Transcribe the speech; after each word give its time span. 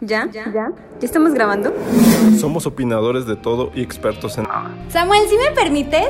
¿Ya? 0.00 0.28
¿Ya? 0.32 0.50
¿Ya 0.52 0.72
estamos 1.00 1.34
grabando? 1.34 1.72
Somos 2.38 2.66
opinadores 2.66 3.26
de 3.26 3.36
todo 3.36 3.70
y 3.74 3.82
expertos 3.82 4.36
en... 4.38 4.46
Samuel, 4.88 5.22
¿sí 5.28 5.36
me 5.36 5.54
permites? 5.54 6.08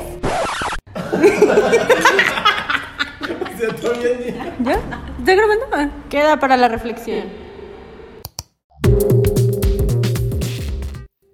¿Ya? 4.61 4.81
¿Estoy 5.19 5.37
grabando? 5.37 5.67
Ah. 5.73 5.91
Queda 6.09 6.39
para 6.39 6.57
la 6.57 6.69
reflexión. 6.69 7.29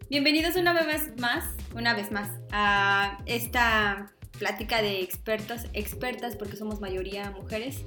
Bienvenidos 0.09 0.57
una 0.57 0.73
vez 0.73 1.13
más, 1.19 1.45
una 1.75 1.95
vez 1.95 2.11
más, 2.11 2.29
a 2.51 3.19
esta 3.27 4.13
plática 4.39 4.83
de 4.83 5.03
expertos, 5.03 5.67
expertas, 5.73 6.35
porque 6.35 6.57
somos 6.57 6.81
mayoría 6.81 7.31
mujeres, 7.31 7.85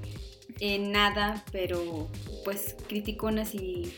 en 0.62 0.92
nada, 0.94 1.44
pero 1.52 2.08
pues 2.46 2.78
criticonas 2.88 3.54
y 3.56 3.94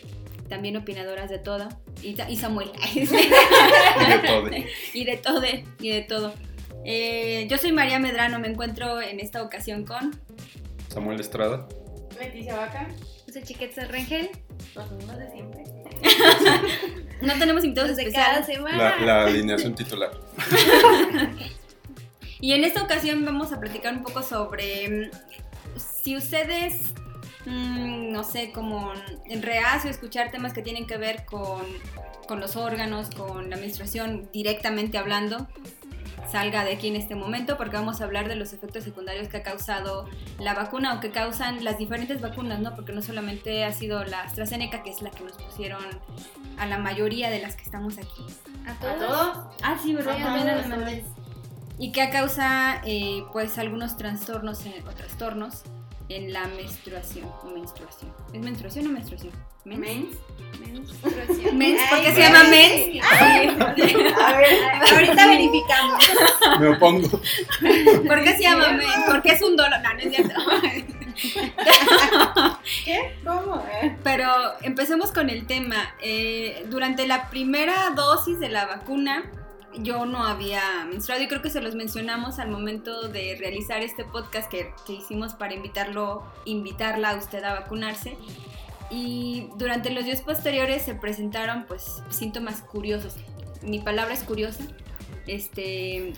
también 0.49 0.77
opinadoras 0.77 1.29
de 1.29 1.39
todo. 1.39 1.69
Y, 2.01 2.15
y 2.29 2.35
Samuel. 2.37 2.71
y 2.93 3.05
de 3.05 4.17
todo. 4.25 4.49
y 4.93 5.05
de 5.05 5.17
todo, 5.17 5.43
y 5.79 5.89
de 5.89 6.01
todo. 6.01 6.33
Eh, 6.83 7.47
yo 7.49 7.57
soy 7.57 7.71
María 7.71 7.99
Medrano, 7.99 8.39
me 8.39 8.47
encuentro 8.47 9.01
en 9.01 9.19
esta 9.19 9.41
ocasión 9.41 9.85
con... 9.85 10.19
Samuel 10.89 11.19
Estrada. 11.19 11.67
Leticia 12.19 12.55
Vaca. 12.55 12.87
José 13.25 13.43
Chiquetza 13.43 13.85
Rengel. 13.85 14.29
Los 14.75 14.91
mismos 14.91 15.17
de 15.17 15.31
siempre. 15.31 15.63
no 17.21 17.33
tenemos 17.39 17.63
invitados 17.63 17.97
de 17.97 18.11
cada 18.11 18.39
especiales. 18.39 18.45
semana. 18.45 18.95
La, 18.99 19.05
la 19.05 19.25
alineación 19.25 19.73
titular. 19.75 20.11
Y 22.39 22.53
en 22.53 22.63
esta 22.63 22.83
ocasión 22.83 23.25
vamos 23.25 23.51
a 23.51 23.59
platicar 23.59 23.93
un 23.93 24.03
poco 24.03 24.21
sobre 24.21 24.87
mm, 24.87 25.09
si 25.77 26.15
ustedes, 26.15 26.93
mm, 27.45 28.11
no 28.11 28.23
sé, 28.23 28.51
como 28.51 28.91
en 29.25 29.41
reacio 29.41 29.89
a 29.89 29.91
escuchar 29.91 30.31
temas 30.31 30.53
que 30.53 30.61
tienen 30.61 30.87
que 30.87 30.97
ver 30.97 31.25
con, 31.25 31.61
con 32.27 32.39
los 32.39 32.55
órganos, 32.55 33.09
con 33.11 33.49
la 33.49 33.57
menstruación 33.57 34.29
directamente 34.33 34.97
hablando, 34.97 35.47
salga 36.31 36.63
de 36.63 36.73
aquí 36.73 36.87
en 36.87 36.95
este 36.95 37.13
momento 37.13 37.55
porque 37.55 37.75
vamos 37.75 38.01
a 38.01 38.05
hablar 38.05 38.27
de 38.27 38.35
los 38.35 38.51
efectos 38.51 38.83
secundarios 38.83 39.27
que 39.27 39.37
ha 39.37 39.43
causado 39.43 40.09
la 40.39 40.55
vacuna 40.55 40.95
o 40.95 40.99
que 40.99 41.11
causan 41.11 41.63
las 41.63 41.77
diferentes 41.77 42.19
vacunas, 42.19 42.59
¿no? 42.59 42.73
Porque 42.75 42.93
no 42.93 43.01
solamente 43.03 43.63
ha 43.63 43.71
sido 43.71 44.03
la 44.05 44.21
AstraZeneca, 44.23 44.81
que 44.81 44.89
es 44.89 45.01
la 45.03 45.11
que 45.11 45.23
nos 45.23 45.33
pusieron 45.33 45.83
a 46.57 46.65
la 46.65 46.79
mayoría 46.79 47.29
de 47.29 47.41
las 47.41 47.55
que 47.55 47.61
estamos 47.63 47.97
aquí. 47.99 48.25
¿A 48.65 48.73
todos? 48.79 49.37
Ah, 49.61 49.77
sí, 49.83 49.93
¿verdad? 49.93 50.15
Sí, 50.17 50.23
También 50.23 50.47
a 50.47 50.51
a 50.51 50.55
todos. 50.55 50.69
las 50.69 50.79
mamás. 50.79 50.99
Y 51.77 51.91
que 51.91 52.09
causa, 52.09 52.81
eh, 52.85 53.23
pues, 53.31 53.57
algunos 53.59 53.95
trastornos 53.97 54.65
en- 54.65 54.87
o 54.87 54.91
trastornos 54.91 55.61
en 56.09 56.33
la 56.33 56.47
menstruación. 56.47 57.25
o 57.43 57.49
menstruación. 57.49 58.11
¿Es 58.33 58.41
menstruación 58.41 58.87
o 58.87 58.89
menstruación? 58.89 59.33
Mens. 59.65 59.79
Mens. 59.79 60.17
Menstruación. 60.59 61.57
Mens, 61.57 61.81
¿por 61.89 62.01
qué 62.01 62.07
Ay, 62.07 62.15
se 62.15 62.21
llama 62.21 62.43
mens. 62.43 63.05
A 63.05 64.37
ver, 64.37 64.53
ahorita 64.93 65.27
verificamos. 65.27 66.09
Me 66.59 66.67
opongo. 66.67 67.09
¿Por 68.07 68.23
qué 68.23 68.35
se 68.35 68.43
llama 68.43 68.71
mens? 68.73 68.93
Porque 69.07 69.31
es 69.31 69.41
un 69.41 69.55
dolor. 69.55 69.79
No, 69.81 69.93
no 69.93 69.99
es 69.99 70.15
cierto. 70.15 70.35
¿Qué? 72.85 73.15
¿Cómo? 73.23 73.65
Eh? 73.81 73.97
Pero 74.03 74.29
empecemos 74.61 75.11
con 75.11 75.29
el 75.29 75.47
tema. 75.47 75.95
Eh, 76.01 76.65
durante 76.69 77.07
la 77.07 77.29
primera 77.29 77.91
dosis 77.95 78.39
de 78.39 78.49
la 78.49 78.65
vacuna, 78.65 79.23
yo 79.79 80.05
no 80.05 80.23
había 80.25 80.85
menstruado 80.89 81.23
y 81.23 81.27
creo 81.27 81.41
que 81.41 81.49
se 81.49 81.61
los 81.61 81.75
mencionamos 81.75 82.39
al 82.39 82.49
momento 82.49 83.07
de 83.09 83.35
realizar 83.39 83.81
este 83.81 84.03
podcast 84.05 84.49
que, 84.49 84.71
que 84.85 84.93
hicimos 84.93 85.33
para 85.33 85.53
invitarlo, 85.53 86.23
invitarla 86.45 87.11
a 87.11 87.15
usted 87.17 87.43
a 87.43 87.53
vacunarse. 87.53 88.17
Y 88.89 89.49
durante 89.57 89.89
los 89.89 90.05
días 90.05 90.21
posteriores 90.21 90.83
se 90.83 90.93
presentaron 90.95 91.65
pues 91.67 92.01
síntomas 92.09 92.61
curiosos. 92.61 93.15
Mi 93.63 93.79
palabra 93.79 94.13
es 94.13 94.23
curiosa. 94.23 94.63
Este, 95.27 96.13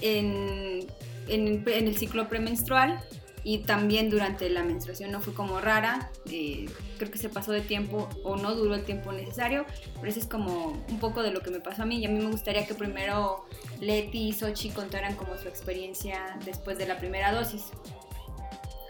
en, 0.00 0.86
en- 1.28 1.64
en 1.68 1.86
el 1.88 1.96
ciclo 1.96 2.28
premenstrual 2.28 3.00
y 3.44 3.58
también 3.58 4.10
durante 4.10 4.48
la 4.50 4.62
menstruación 4.62 5.10
no 5.10 5.20
fue 5.20 5.32
como 5.34 5.60
rara, 5.60 6.10
eh, 6.30 6.68
creo 6.98 7.10
que 7.10 7.18
se 7.18 7.28
pasó 7.28 7.52
de 7.52 7.60
tiempo 7.62 8.08
o 8.24 8.36
no 8.36 8.54
duró 8.54 8.74
el 8.74 8.84
tiempo 8.84 9.12
necesario, 9.12 9.64
pero 9.96 10.08
eso 10.08 10.20
es 10.20 10.26
como 10.26 10.72
un 10.88 10.98
poco 11.00 11.22
de 11.22 11.30
lo 11.32 11.40
que 11.40 11.50
me 11.50 11.60
pasó 11.60 11.82
a 11.82 11.86
mí 11.86 11.98
y 11.98 12.06
a 12.06 12.08
mí 12.08 12.18
me 12.18 12.30
gustaría 12.30 12.66
que 12.66 12.74
primero 12.74 13.46
Leti 13.80 14.28
y 14.28 14.32
Sochi 14.32 14.70
contaran 14.70 15.14
como 15.16 15.36
su 15.38 15.48
experiencia 15.48 16.38
después 16.44 16.76
de 16.78 16.86
la 16.86 16.98
primera 16.98 17.32
dosis. 17.32 17.64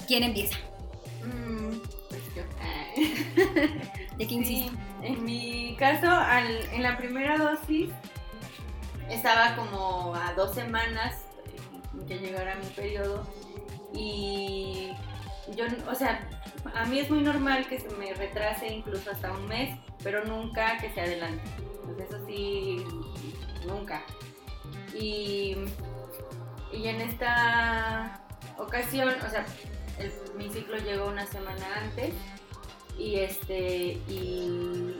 ¿Quién 0.08 0.24
empieza? 0.24 0.56
Mm, 1.24 1.76
pues 2.08 2.22
yo. 2.34 2.42
¿De 4.16 4.26
quién 4.26 4.44
Sí, 4.44 4.54
insisto? 4.54 4.78
en 5.02 5.24
mi 5.24 5.76
caso, 5.78 6.08
al- 6.10 6.66
en 6.72 6.82
la 6.82 6.98
primera 6.98 7.38
dosis, 7.38 7.90
estaba 9.08 9.54
como 9.56 10.14
a 10.14 10.34
dos 10.34 10.54
semanas 10.54 11.14
que 12.06 12.18
llegara 12.18 12.56
mi 12.56 12.66
periodo 12.70 13.26
y 14.00 14.92
yo, 15.56 15.64
o 15.90 15.94
sea, 15.94 16.26
a 16.74 16.84
mí 16.86 16.98
es 17.00 17.10
muy 17.10 17.20
normal 17.22 17.66
que 17.68 17.78
se 17.78 17.88
me 17.90 18.12
retrase 18.14 18.68
incluso 18.72 19.10
hasta 19.10 19.30
un 19.32 19.46
mes, 19.46 19.78
pero 20.02 20.24
nunca 20.24 20.78
que 20.78 20.90
se 20.92 21.00
adelante. 21.02 21.42
Pues 21.84 22.08
eso 22.08 22.24
sí, 22.26 22.84
nunca. 23.66 24.02
Y, 24.94 25.56
y 26.72 26.86
en 26.88 27.00
esta 27.00 28.20
ocasión, 28.58 29.08
o 29.26 29.28
sea, 29.30 29.44
mi 30.36 30.48
ciclo 30.50 30.76
llegó 30.78 31.06
una 31.08 31.26
semana 31.26 31.66
antes 31.76 32.14
y 32.98 33.16
este 33.16 33.98
y 34.08 34.96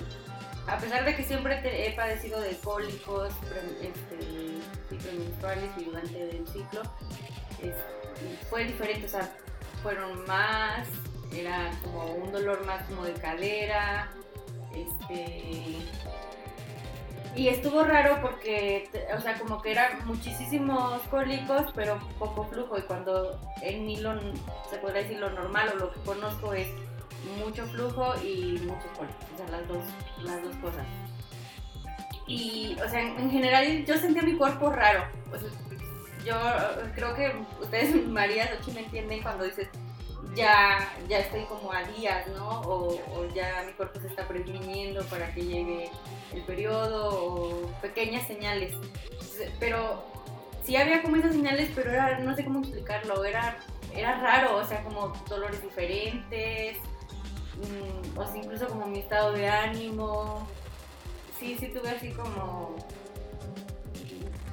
a 0.66 0.78
pesar 0.78 1.04
de 1.04 1.16
que 1.16 1.24
siempre 1.24 1.60
he 1.86 1.92
padecido 1.92 2.40
de 2.40 2.56
cólicos 2.58 3.32
pre- 3.48 3.88
este, 3.88 4.60
y 5.78 5.84
durante 5.84 6.30
el 6.36 6.46
ciclo 6.48 6.82
es- 7.62 7.74
fue 8.48 8.64
diferente 8.64 9.06
o 9.06 9.08
sea 9.08 9.30
fueron 9.82 10.24
más 10.26 10.88
era 11.32 11.70
como 11.82 12.14
un 12.14 12.32
dolor 12.32 12.64
más 12.66 12.82
como 12.84 13.04
de 13.04 13.14
cadera 13.14 14.10
este 14.74 15.76
y 17.36 17.48
estuvo 17.48 17.84
raro 17.84 18.18
porque, 18.20 18.90
o 19.16 19.20
sea, 19.20 19.38
como 19.38 19.62
que 19.62 19.70
eran 19.70 20.04
muchísimos 20.04 21.00
cólicos, 21.10 21.66
pero 21.74 21.98
poco 22.18 22.44
flujo. 22.46 22.76
Y 22.78 22.82
cuando 22.82 23.40
en 23.62 23.86
mí 23.86 23.96
lo, 23.98 24.20
se 24.68 24.78
podría 24.80 25.02
decir 25.02 25.18
lo 25.18 25.30
normal 25.30 25.70
o 25.74 25.78
lo 25.78 25.92
que 25.92 26.00
conozco 26.00 26.52
es 26.52 26.66
mucho 27.38 27.66
flujo 27.66 28.14
y 28.22 28.58
muchos 28.64 28.90
cólicos. 28.98 29.26
O 29.34 29.36
sea, 29.36 29.48
las 29.48 29.68
dos, 29.68 29.84
las 30.22 30.42
dos 30.42 30.56
cosas. 30.56 30.86
Y, 32.26 32.76
o 32.84 32.88
sea, 32.88 33.00
en, 33.00 33.20
en 33.20 33.30
general 33.30 33.84
yo 33.84 33.96
sentía 33.96 34.22
mi 34.22 34.36
cuerpo 34.36 34.70
raro. 34.70 35.04
O 35.32 35.38
sea, 35.38 35.48
yo 36.24 36.34
eh, 36.34 36.92
creo 36.94 37.14
que 37.14 37.32
ustedes, 37.60 38.06
María, 38.08 38.48
Sochi, 38.56 38.72
me 38.72 38.80
entienden 38.80 39.22
cuando 39.22 39.44
dices 39.44 39.68
ya, 40.34 40.92
ya 41.08 41.18
estoy 41.18 41.44
como 41.44 41.72
a 41.72 41.82
días, 41.84 42.26
¿no? 42.28 42.60
O, 42.60 42.94
o 42.94 43.26
ya 43.34 43.64
mi 43.66 43.72
cuerpo 43.72 44.00
se 44.00 44.06
está 44.06 44.28
previniendo 44.28 45.04
para 45.06 45.32
que 45.34 45.42
llegue 45.42 45.90
el 46.32 46.42
periodo 46.42 47.08
o 47.10 47.66
pequeñas 47.80 48.26
señales. 48.26 48.74
Pero 49.58 50.04
sí 50.64 50.76
había 50.76 51.02
como 51.02 51.16
esas 51.16 51.32
señales, 51.32 51.70
pero 51.74 51.90
era, 51.90 52.18
no 52.20 52.34
sé 52.36 52.44
cómo 52.44 52.60
explicarlo, 52.60 53.24
era, 53.24 53.58
era 53.94 54.20
raro, 54.20 54.56
o 54.56 54.64
sea, 54.64 54.84
como 54.84 55.08
dolores 55.28 55.62
diferentes, 55.62 56.76
mm, 57.56 58.18
o 58.18 58.26
sea, 58.26 58.36
incluso 58.36 58.68
como 58.68 58.86
mi 58.86 59.00
estado 59.00 59.32
de 59.32 59.48
ánimo. 59.48 60.46
Sí, 61.38 61.56
sí 61.58 61.68
tuve 61.68 61.88
así 61.88 62.10
como... 62.12 62.76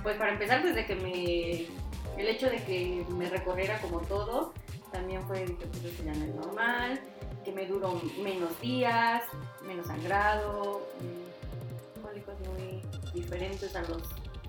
Pues 0.03 0.15
para 0.17 0.33
empezar, 0.33 0.63
desde 0.63 0.85
que 0.85 0.95
me... 0.95 1.87
El 2.17 2.27
hecho 2.27 2.49
de 2.49 2.63
que 2.63 3.05
me 3.09 3.29
recorriera 3.29 3.79
como 3.79 3.99
todo, 4.01 4.53
también 4.91 5.21
fue, 5.27 5.45
dije, 5.45 5.67
pues 5.67 6.03
ya 6.03 6.13
no 6.13 6.25
normal, 6.41 6.99
que 7.45 7.51
me 7.51 7.67
duró 7.67 8.01
menos 8.23 8.59
días, 8.59 9.23
menos 9.65 9.87
sangrado, 9.87 10.87
mm, 10.99 12.01
cólicos 12.01 12.35
muy 12.39 12.81
diferentes 13.13 13.75
a 13.75 13.81
los 13.81 14.01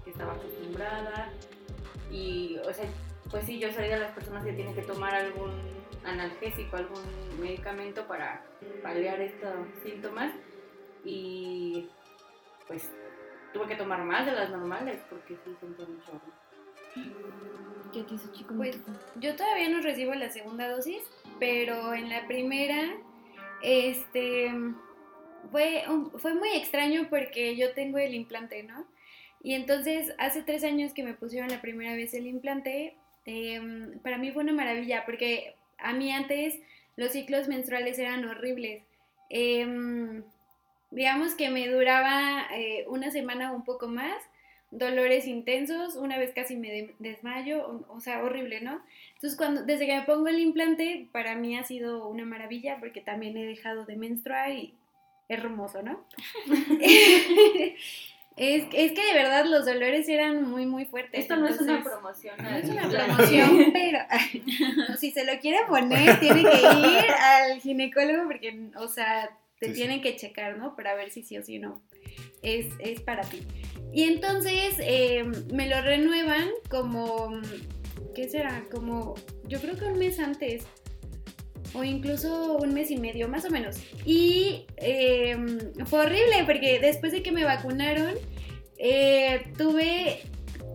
que 0.04 0.10
estaba 0.10 0.32
acostumbrada. 0.32 1.30
Y, 2.10 2.56
o 2.66 2.72
sea, 2.72 2.86
pues 3.30 3.44
sí, 3.44 3.58
yo 3.58 3.70
soy 3.72 3.88
de 3.88 3.98
las 3.98 4.12
personas 4.12 4.44
que 4.44 4.52
tienen 4.52 4.74
que 4.74 4.82
tomar 4.82 5.14
algún 5.14 5.52
analgésico, 6.04 6.76
algún 6.76 7.02
medicamento 7.38 8.06
para 8.06 8.42
paliar 8.82 9.20
estos 9.20 9.54
síntomas. 9.82 10.32
Y 11.04 11.88
pues 12.66 12.90
tuve 13.58 13.68
que 13.68 13.76
tomar 13.76 14.02
más 14.04 14.24
de 14.26 14.32
las 14.32 14.50
normales 14.50 15.00
porque 15.10 15.34
sí 15.44 15.50
sentía 15.60 15.86
mucho. 15.86 16.20
¿Qué 17.92 18.02
te 18.04 18.14
hizo, 18.14 18.30
chico? 18.32 18.54
Pues 18.56 18.78
yo 19.16 19.34
todavía 19.34 19.68
no 19.68 19.80
recibo 19.80 20.14
la 20.14 20.30
segunda 20.30 20.68
dosis, 20.68 21.02
pero 21.40 21.94
en 21.94 22.08
la 22.08 22.26
primera, 22.26 22.94
este, 23.62 24.52
fue, 25.50 25.84
un- 25.88 26.12
fue 26.18 26.34
muy 26.34 26.50
extraño 26.50 27.08
porque 27.10 27.56
yo 27.56 27.72
tengo 27.72 27.98
el 27.98 28.14
implante, 28.14 28.62
¿no? 28.62 28.84
Y 29.42 29.54
entonces 29.54 30.14
hace 30.18 30.42
tres 30.42 30.64
años 30.64 30.92
que 30.92 31.02
me 31.02 31.14
pusieron 31.14 31.48
la 31.48 31.60
primera 31.60 31.94
vez 31.94 32.12
el 32.14 32.26
implante, 32.26 32.94
em, 33.24 33.98
para 34.00 34.18
mí 34.18 34.30
fue 34.32 34.42
una 34.42 34.52
maravilla 34.52 35.04
porque 35.04 35.54
a 35.78 35.92
mí 35.92 36.12
antes 36.12 36.58
los 36.96 37.12
ciclos 37.12 37.48
menstruales 37.48 37.98
eran 37.98 38.24
horribles. 38.24 38.82
Em, 39.30 40.22
digamos 40.90 41.34
que 41.34 41.50
me 41.50 41.68
duraba 41.68 42.46
eh, 42.54 42.84
una 42.88 43.10
semana 43.10 43.52
o 43.52 43.56
un 43.56 43.64
poco 43.64 43.88
más, 43.88 44.16
dolores 44.70 45.26
intensos, 45.26 45.96
una 45.96 46.18
vez 46.18 46.32
casi 46.34 46.54
me 46.56 46.70
de- 46.70 46.94
desmayo, 46.98 47.66
o, 47.66 47.94
o 47.96 48.00
sea, 48.00 48.22
horrible, 48.22 48.60
¿no? 48.60 48.80
Entonces, 49.14 49.36
cuando, 49.36 49.64
desde 49.64 49.86
que 49.86 49.94
me 49.96 50.02
pongo 50.02 50.28
el 50.28 50.38
implante, 50.38 51.08
para 51.12 51.34
mí 51.36 51.56
ha 51.56 51.64
sido 51.64 52.06
una 52.08 52.24
maravilla 52.24 52.76
porque 52.78 53.00
también 53.00 53.36
he 53.36 53.44
dejado 53.46 53.84
de 53.86 53.96
menstruar 53.96 54.50
y 54.52 54.74
es 55.28 55.38
hermoso, 55.38 55.82
¿no? 55.82 56.04
es, 58.36 58.64
es 58.72 58.92
que 58.92 59.04
de 59.06 59.14
verdad 59.14 59.44
los 59.46 59.66
dolores 59.66 60.08
eran 60.08 60.48
muy, 60.48 60.64
muy 60.66 60.84
fuertes. 60.84 61.20
Esto 61.20 61.36
no 61.36 61.48
es 61.48 61.60
una 61.60 61.78
entonces- 61.78 61.92
promoción. 61.92 62.36
no 62.40 62.48
es 62.50 62.68
una 62.68 62.88
promoción, 62.90 63.70
pero 63.72 63.98
si 64.98 65.10
se 65.10 65.24
lo 65.24 65.38
quiere 65.40 65.58
poner, 65.66 66.20
tiene 66.20 66.42
que 66.42 66.56
ir 66.58 67.10
al 67.20 67.60
ginecólogo 67.60 68.24
porque, 68.24 68.58
o 68.76 68.86
sea, 68.88 69.30
te 69.60 69.66
Sí, 69.66 69.72
sí. 69.72 69.78
tienen 69.78 70.00
que 70.02 70.16
checar, 70.16 70.56
¿no? 70.58 70.76
Para 70.76 70.94
ver 70.94 71.10
si 71.10 71.22
sí 71.22 71.36
o 71.36 71.42
si 71.42 71.58
no 71.58 71.82
es, 72.42 72.66
es 72.78 73.00
para 73.00 73.22
ti. 73.22 73.40
Y 73.92 74.04
entonces 74.04 74.76
eh, 74.80 75.24
me 75.52 75.68
lo 75.68 75.80
renuevan 75.80 76.48
como, 76.68 77.40
¿qué 78.14 78.28
será? 78.28 78.64
Como, 78.70 79.14
yo 79.46 79.60
creo 79.60 79.76
que 79.76 79.84
un 79.86 79.98
mes 79.98 80.18
antes. 80.18 80.64
O 81.74 81.84
incluso 81.84 82.56
un 82.56 82.72
mes 82.72 82.90
y 82.90 82.96
medio, 82.96 83.28
más 83.28 83.44
o 83.44 83.50
menos. 83.50 83.76
Y 84.06 84.64
eh, 84.78 85.36
fue 85.84 86.00
horrible 86.00 86.44
porque 86.46 86.78
después 86.78 87.12
de 87.12 87.22
que 87.22 87.30
me 87.30 87.44
vacunaron, 87.44 88.14
eh, 88.78 89.42
tuve 89.58 90.20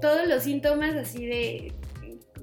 todos 0.01 0.27
los 0.27 0.43
síntomas 0.43 0.95
así 0.95 1.25
de, 1.25 1.73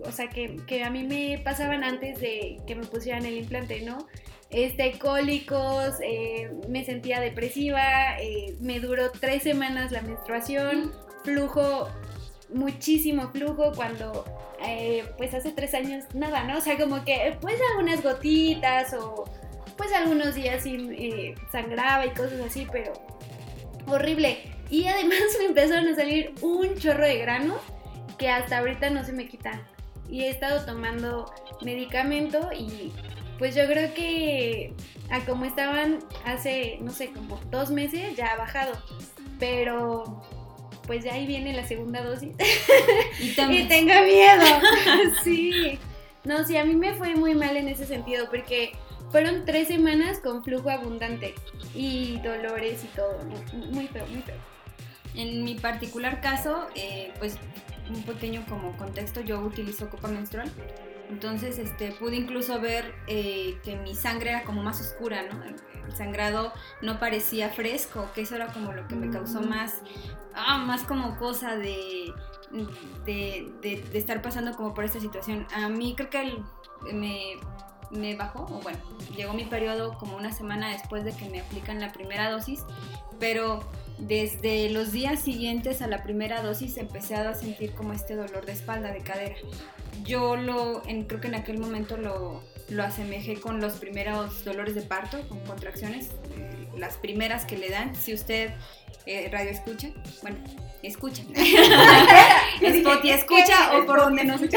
o 0.05 0.13
sea, 0.13 0.29
que, 0.29 0.57
que 0.67 0.85
a 0.85 0.91
mí 0.91 1.05
me 1.05 1.41
pasaban 1.43 1.85
antes 1.85 2.21
de 2.21 2.59
que 2.67 2.75
me 2.75 2.87
pusieran 2.87 3.27
el 3.27 3.37
implante, 3.37 3.83
¿no? 3.83 4.07
Este, 4.51 4.99
cólicos, 4.99 5.95
eh, 6.03 6.51
me 6.69 6.85
sentía 6.85 7.21
depresiva, 7.21 8.19
eh, 8.19 8.57
me 8.61 8.81
duró 8.81 9.11
tres 9.13 9.45
semanas 9.45 9.93
la 9.93 10.03
menstruación, 10.03 10.93
flujo, 11.23 11.89
muchísimo 12.53 13.29
flujo 13.31 13.71
cuando, 13.77 14.25
eh, 14.67 15.05
pues 15.17 15.35
hace 15.35 15.53
tres 15.53 15.73
años, 15.75 16.05
nada, 16.15 16.43
¿no? 16.45 16.59
O 16.59 16.61
sea, 16.61 16.77
como 16.77 17.05
que, 17.05 17.37
pues 17.41 17.61
algunas 17.71 18.03
gotitas 18.03 18.93
o, 18.95 19.25
pues 19.77 19.93
algunos 19.93 20.35
días 20.35 20.65
sí 20.65 21.35
sangraba 21.53 22.05
y 22.07 22.11
cosas 22.11 22.41
así, 22.41 22.67
pero 22.73 22.93
horrible. 23.87 24.39
Y 24.69 24.87
además 24.87 25.21
me 25.39 25.47
empezaron 25.47 25.87
a 25.87 25.95
salir 25.95 26.35
un 26.41 26.75
chorro 26.77 27.05
de 27.05 27.19
granos 27.19 27.61
que 28.19 28.29
hasta 28.29 28.59
ahorita 28.59 28.91
no 28.91 29.05
se 29.05 29.13
me 29.13 29.29
quitan. 29.29 29.63
Y 30.11 30.23
he 30.23 30.31
estado 30.31 30.65
tomando 30.67 31.33
medicamento 31.63 32.51
y 32.53 32.93
pues 33.39 33.55
yo 33.55 33.67
creo 33.67 33.95
que 33.95 34.75
a 35.11 35.21
como 35.21 35.45
estaban 35.45 36.01
hace, 36.25 36.79
no 36.83 36.93
sé, 36.93 37.11
como 37.11 37.41
dos 37.51 37.71
meses 37.71 38.17
ya 38.17 38.33
ha 38.33 38.37
bajado. 38.37 38.73
Pero 39.39 40.23
pues 40.87 41.05
ya 41.05 41.15
ahí 41.15 41.27
viene 41.27 41.53
la 41.53 41.67
segunda 41.67 42.03
dosis. 42.03 42.35
Y 43.21 43.29
y 43.41 43.85
miedo. 43.85 44.45
sí. 45.25 45.79
No, 46.25 46.45
sí, 46.45 46.57
a 46.57 46.65
mí 46.65 46.75
me 46.75 46.95
fue 46.95 47.15
muy 47.15 47.35
mal 47.35 47.57
en 47.57 47.69
ese 47.69 47.87
sentido 47.87 48.27
porque 48.29 48.73
fueron 49.11 49.45
tres 49.45 49.69
semanas 49.69 50.19
con 50.21 50.45
flujo 50.45 50.69
abundante 50.69 51.35
y 51.75 52.19
dolores 52.19 52.85
y 52.85 52.89
todo. 52.89 53.19
Muy 53.71 53.87
feo, 53.89 54.07
muy 54.09 54.23
feo. 54.23 54.37
en 55.15 55.45
mi 55.45 55.55
particular 55.55 56.21
caso, 56.21 56.67
eh, 56.75 57.13
pues 57.19 57.39
un 57.91 58.03
pequeño 58.05 58.45
como 58.49 58.77
contexto, 58.77 59.21
yo 59.21 59.41
utilizo 59.41 59.89
copa 59.91 60.09
menstrual. 60.09 60.51
Entonces, 61.09 61.59
este, 61.59 61.91
pude 61.93 62.17
incluso 62.17 62.61
ver 62.61 62.95
eh, 63.09 63.59
que 63.65 63.77
mi 63.77 63.95
sangre 63.97 64.31
era 64.31 64.45
como 64.45 64.63
más 64.63 64.81
oscura, 64.81 65.23
¿no? 65.25 65.43
El 65.45 65.57
sangrado 65.97 66.53
no 66.83 67.01
parecía 67.01 67.49
fresco, 67.51 68.09
que 68.15 68.21
eso 68.23 68.37
era 68.37 68.47
como 68.53 68.73
lo 68.73 68.87
que 68.87 68.95
me 68.95 69.11
causó 69.11 69.41
más, 69.41 69.75
ah, 70.35 70.59
más 70.59 70.85
como 70.85 71.17
cosa 71.19 71.57
de, 71.57 72.13
de, 73.05 73.53
de- 73.61 73.83
de 73.91 73.99
estar 73.99 74.23
pasando 74.23 74.53
como 74.57 74.73
por 74.73 74.85
esta 74.85 75.01
situación. 75.01 75.47
A 75.53 75.69
mí 75.69 75.95
creo 75.97 76.11
que 76.11 76.21
el- 76.23 76.45
me, 76.95 77.39
me 77.91 78.15
bajó, 78.15 78.45
o 78.45 78.61
bueno, 78.63 78.79
llegó 79.17 79.33
mi 79.35 79.45
periodo 79.47 79.99
como 79.99 80.17
una 80.17 80.33
semana 80.33 80.71
después 80.71 81.05
de 81.05 81.13
que 81.13 81.29
me 81.29 81.41
aplican 81.41 81.81
la 81.81 81.91
primera 81.91 82.31
dosis, 82.31 82.65
pero 83.19 83.61
desde 84.01 84.71
los 84.71 84.93
días 84.93 85.21
siguientes 85.23 85.83
a 85.83 85.87
la 85.87 86.03
primera 86.03 86.43
dosis 86.43 86.77
empecé 86.79 87.15
a 87.15 87.35
sentir 87.35 87.73
como 87.73 87.93
este 87.93 88.15
dolor 88.17 88.47
de 88.47 88.53
espalda, 88.53 88.93
de 88.93 89.01
cadera. 89.01 89.35
Yo 90.05 90.37
lo, 90.37 90.83
en- 90.87 91.05
creo 91.05 91.21
que 91.21 91.29
en 91.29 91.35
aquel 91.35 91.59
momento 91.59 91.97
lo, 91.97 92.43
lo 92.69 92.83
asemejé 92.83 93.39
con 93.41 93.61
los 93.61 93.75
primeros 93.75 94.45
dolores 94.45 94.75
de 94.75 94.83
parto, 94.83 95.21
con 95.29 95.41
contracciones, 95.41 96.09
eh, 96.37 96.69
las 96.79 96.97
primeras 96.97 97.45
que 97.45 97.59
le 97.59 97.69
dan. 97.69 97.95
Si 97.95 98.15
usted 98.15 98.53
eh, 99.07 99.29
radio 99.31 99.51
escucha, 99.51 99.89
bueno, 100.23 100.39
escucha. 100.83 101.23
Spotify 102.63 103.11
escucha 103.11 103.77
o 103.79 103.87
por 103.87 104.01
donde 104.01 104.25
nos 104.25 104.41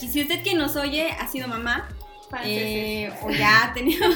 Y 0.00 0.08
Si 0.08 0.22
usted 0.22 0.42
que 0.42 0.54
nos 0.54 0.76
oye 0.76 1.10
ha 1.12 1.28
sido 1.28 1.46
mamá, 1.46 1.88
eh, 2.44 3.12
o 3.22 3.30
ya 3.30 3.64
ha 3.64 3.74
tenido 3.74 4.06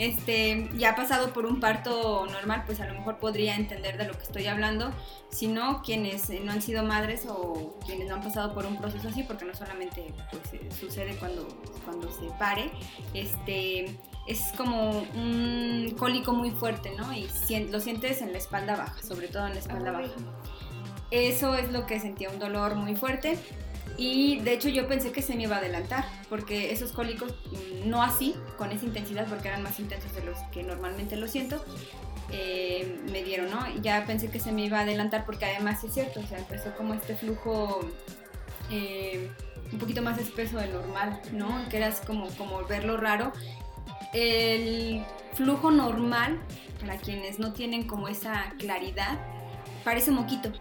este 0.00 0.70
ya 0.78 0.92
ha 0.92 0.96
pasado 0.96 1.34
por 1.34 1.44
un 1.44 1.60
parto 1.60 2.26
normal 2.26 2.62
pues 2.64 2.80
a 2.80 2.86
lo 2.86 2.94
mejor 2.94 3.18
podría 3.18 3.54
entender 3.54 3.98
de 3.98 4.06
lo 4.06 4.14
que 4.14 4.22
estoy 4.22 4.46
hablando. 4.46 4.90
Si 5.30 5.46
no 5.46 5.82
quienes 5.82 6.30
eh, 6.30 6.40
no 6.42 6.52
han 6.52 6.62
sido 6.62 6.82
madres 6.82 7.26
o 7.28 7.78
quienes 7.84 8.08
no 8.08 8.14
han 8.14 8.22
pasado 8.22 8.54
por 8.54 8.64
un 8.64 8.78
proceso 8.78 9.08
así 9.08 9.22
porque 9.24 9.44
no 9.44 9.54
solamente 9.54 10.14
pues 10.30 10.54
eh, 10.54 10.68
sucede 10.78 11.16
cuando 11.16 11.46
cuando 11.84 12.10
se 12.10 12.26
pare 12.38 12.70
este 13.12 13.94
es 14.26 14.40
como 14.56 15.02
un 15.14 15.94
cólico 15.98 16.32
muy 16.32 16.50
fuerte 16.50 16.92
no 16.96 17.12
y 17.12 17.28
lo 17.70 17.80
sientes 17.80 18.22
en 18.22 18.32
la 18.32 18.38
espalda 18.38 18.76
baja 18.76 19.02
sobre 19.02 19.28
todo 19.28 19.46
en 19.46 19.52
la 19.52 19.60
espalda 19.60 19.92
baja. 19.92 20.10
Eso 21.10 21.56
es 21.56 21.70
lo 21.72 21.86
que 21.86 22.00
sentía 22.00 22.30
un 22.30 22.38
dolor 22.38 22.74
muy 22.74 22.96
fuerte 22.96 23.38
y 23.96 24.40
de 24.40 24.54
hecho 24.54 24.68
yo 24.68 24.88
pensé 24.88 25.12
que 25.12 25.22
se 25.22 25.34
me 25.34 25.44
iba 25.44 25.56
a 25.56 25.58
adelantar, 25.58 26.04
porque 26.28 26.72
esos 26.72 26.92
cólicos, 26.92 27.34
mm, 27.50 27.88
no 27.88 28.02
así, 28.02 28.34
con 28.56 28.72
esa 28.72 28.84
intensidad, 28.84 29.26
porque 29.26 29.48
eran 29.48 29.62
más 29.62 29.78
intensos 29.78 30.14
de 30.14 30.24
los 30.24 30.38
que 30.52 30.62
normalmente 30.62 31.16
lo 31.16 31.28
siento, 31.28 31.64
eh, 32.32 33.00
me 33.10 33.22
dieron, 33.24 33.50
¿no? 33.50 33.66
Ya 33.82 34.04
pensé 34.06 34.30
que 34.30 34.38
se 34.38 34.52
me 34.52 34.64
iba 34.64 34.78
a 34.78 34.82
adelantar, 34.82 35.26
porque 35.26 35.46
además 35.46 35.82
es 35.84 35.94
cierto, 35.94 36.20
o 36.20 36.26
sea, 36.26 36.38
empezó 36.38 36.74
como 36.76 36.94
este 36.94 37.16
flujo 37.16 37.80
eh, 38.70 39.30
un 39.72 39.78
poquito 39.78 40.02
más 40.02 40.18
espeso 40.18 40.58
de 40.58 40.68
normal, 40.68 41.20
¿no? 41.32 41.68
Que 41.68 41.78
era 41.78 41.90
como, 42.06 42.28
como 42.36 42.64
verlo 42.66 42.96
raro. 42.96 43.32
El 44.12 45.04
flujo 45.34 45.70
normal, 45.70 46.40
para 46.80 46.96
quienes 46.96 47.38
no 47.38 47.52
tienen 47.52 47.86
como 47.86 48.08
esa 48.08 48.52
claridad, 48.58 49.18
parece 49.84 50.10
moquito. 50.10 50.52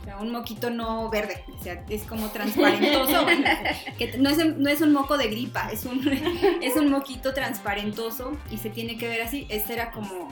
O 0.00 0.04
sea, 0.04 0.18
un 0.18 0.30
moquito 0.32 0.70
no 0.70 1.10
verde, 1.10 1.44
o 1.58 1.62
sea, 1.62 1.84
es 1.90 2.04
como 2.04 2.28
transparentoso. 2.30 3.26
que 3.98 4.16
no, 4.18 4.30
es, 4.30 4.56
no 4.56 4.70
es 4.70 4.80
un 4.80 4.92
moco 4.92 5.18
de 5.18 5.28
gripa, 5.28 5.68
es 5.70 5.84
un, 5.84 6.06
es 6.62 6.76
un 6.76 6.90
moquito 6.90 7.34
transparentoso 7.34 8.32
y 8.50 8.56
se 8.56 8.70
tiene 8.70 8.96
que 8.96 9.08
ver 9.08 9.22
así. 9.22 9.46
Este 9.50 9.74
era 9.74 9.90
como, 9.90 10.28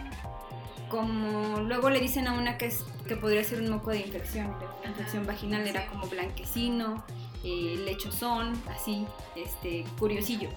como 0.88 1.60
luego 1.60 1.90
le 1.90 2.00
dicen 2.00 2.26
a 2.28 2.32
una 2.32 2.56
que, 2.56 2.66
es, 2.66 2.82
que 3.06 3.16
podría 3.16 3.44
ser 3.44 3.60
un 3.60 3.68
moco 3.68 3.90
de 3.90 3.98
infección, 3.98 4.54
de 4.82 4.88
infección 4.88 5.26
vaginal, 5.26 5.66
era 5.66 5.86
como 5.86 6.06
blanquecino, 6.06 7.04
eh, 7.44 7.76
lechozón, 7.84 8.60
así, 8.74 9.06
este, 9.36 9.84
curiosillo. 9.98 10.48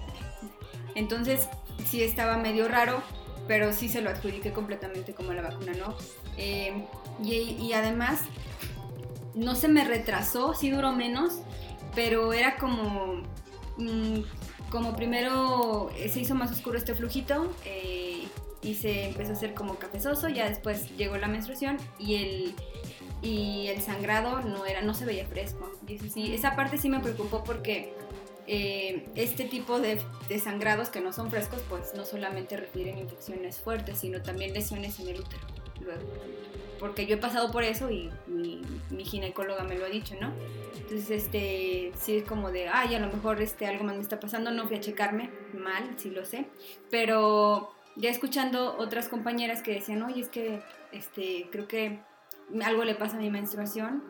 Entonces, 0.94 1.48
sí 1.84 2.02
estaba 2.02 2.38
medio 2.38 2.66
raro, 2.66 3.02
pero 3.46 3.72
sí 3.72 3.88
se 3.88 4.00
lo 4.00 4.10
adjudiqué 4.10 4.52
completamente 4.52 5.14
como 5.14 5.32
la 5.32 5.42
vacuna, 5.42 5.72
¿no? 5.74 5.94
Eh, 6.36 6.84
y, 7.22 7.32
y 7.32 7.72
además, 7.72 8.20
no 9.34 9.54
se 9.54 9.68
me 9.68 9.84
retrasó, 9.84 10.54
sí 10.54 10.70
duró 10.70 10.92
menos, 10.92 11.40
pero 11.94 12.32
era 12.32 12.56
como, 12.56 13.22
mm, 13.78 14.20
como 14.70 14.94
primero 14.96 15.90
eh, 15.96 16.08
se 16.08 16.20
hizo 16.20 16.34
más 16.34 16.50
oscuro 16.50 16.78
este 16.78 16.94
flujito 16.94 17.52
eh, 17.64 18.26
y 18.62 18.74
se 18.74 19.06
empezó 19.06 19.30
a 19.32 19.34
hacer 19.34 19.54
como 19.54 19.76
cafezoso, 19.76 20.28
ya 20.28 20.48
después 20.48 20.96
llegó 20.96 21.16
la 21.16 21.28
menstruación 21.28 21.76
y 21.98 22.14
el, 22.16 22.54
y 23.22 23.66
el 23.68 23.80
sangrado 23.80 24.40
no, 24.42 24.66
era, 24.66 24.82
no 24.82 24.94
se 24.94 25.04
veía 25.04 25.26
fresco. 25.26 25.70
Y 25.86 25.98
sí, 25.98 26.34
esa 26.34 26.56
parte 26.56 26.78
sí 26.78 26.88
me 26.88 27.00
preocupó 27.00 27.42
porque 27.44 27.94
eh, 28.46 29.08
este 29.14 29.44
tipo 29.44 29.80
de, 29.80 30.00
de 30.28 30.38
sangrados 30.38 30.90
que 30.90 31.00
no 31.00 31.12
son 31.12 31.30
frescos, 31.30 31.60
pues 31.68 31.92
no 31.94 32.04
solamente 32.04 32.56
refieren 32.56 32.98
infecciones 32.98 33.58
fuertes, 33.58 33.98
sino 33.98 34.22
también 34.22 34.52
lesiones 34.52 34.98
en 35.00 35.08
el 35.08 35.20
útero. 35.20 35.42
Luego 35.80 36.02
porque 36.82 37.06
yo 37.06 37.14
he 37.14 37.18
pasado 37.18 37.52
por 37.52 37.62
eso 37.62 37.92
y 37.92 38.10
mi, 38.26 38.60
mi, 38.90 39.04
ginecóloga 39.04 39.62
me 39.62 39.78
lo 39.78 39.84
ha 39.84 39.88
dicho, 39.88 40.16
¿no? 40.20 40.32
Entonces, 40.74 41.10
este, 41.10 41.92
sí 41.96 42.16
es 42.16 42.24
como 42.24 42.50
de, 42.50 42.66
ay, 42.66 42.96
a 42.96 42.98
lo 42.98 43.06
mejor 43.06 43.40
este, 43.40 43.68
algo 43.68 43.84
más 43.84 43.94
me 43.94 44.02
está 44.02 44.18
pasando, 44.18 44.50
no 44.50 44.66
fui 44.66 44.78
a 44.78 44.80
checarme, 44.80 45.30
mal, 45.54 45.94
sí 45.96 46.10
lo 46.10 46.24
sé, 46.24 46.46
pero 46.90 47.70
ya 47.94 48.10
escuchando 48.10 48.76
otras 48.78 49.08
compañeras 49.08 49.62
que 49.62 49.74
decían, 49.74 50.02
oye, 50.02 50.22
es 50.22 50.28
que, 50.28 50.60
este, 50.90 51.46
creo 51.52 51.68
que 51.68 52.00
algo 52.64 52.82
le 52.82 52.96
pasa 52.96 53.16
a 53.16 53.20
mi 53.20 53.30
menstruación 53.30 54.02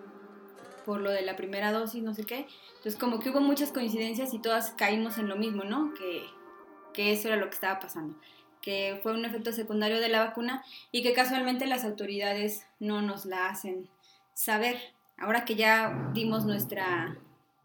por 0.87 0.99
lo 0.99 1.11
de 1.11 1.21
la 1.21 1.37
primera 1.37 1.73
dosis, 1.73 2.03
no 2.03 2.15
sé 2.15 2.25
qué, 2.25 2.47
entonces 2.77 2.97
como 2.97 3.19
que 3.19 3.29
hubo 3.29 3.41
muchas 3.43 3.71
coincidencias 3.71 4.33
y 4.33 4.39
todas 4.39 4.71
caímos 4.71 5.19
en 5.19 5.29
lo 5.29 5.37
mismo, 5.37 5.65
¿no? 5.65 5.93
Que, 5.93 6.25
que 6.95 7.13
eso 7.13 7.29
era 7.29 7.37
lo 7.37 7.51
que 7.51 7.55
estaba 7.55 7.81
pasando. 7.81 8.17
Que 8.63 8.99
fue 9.03 9.13
un 9.13 9.25
efecto 9.25 9.53
secundario 9.53 10.01
de 10.01 10.09
la 10.09 10.25
vacuna 10.25 10.65
y 10.91 11.03
que 11.03 11.13
casualmente 11.13 11.67
las 11.67 11.85
autoridades 11.85 12.65
no 12.81 13.03
nos 13.03 13.27
la 13.27 13.49
hacen 13.49 13.89
saber. 14.35 14.77
Ahora 15.19 15.45
que 15.45 15.57
ya 15.57 16.11
dimos 16.15 16.47
nuestra 16.47 17.17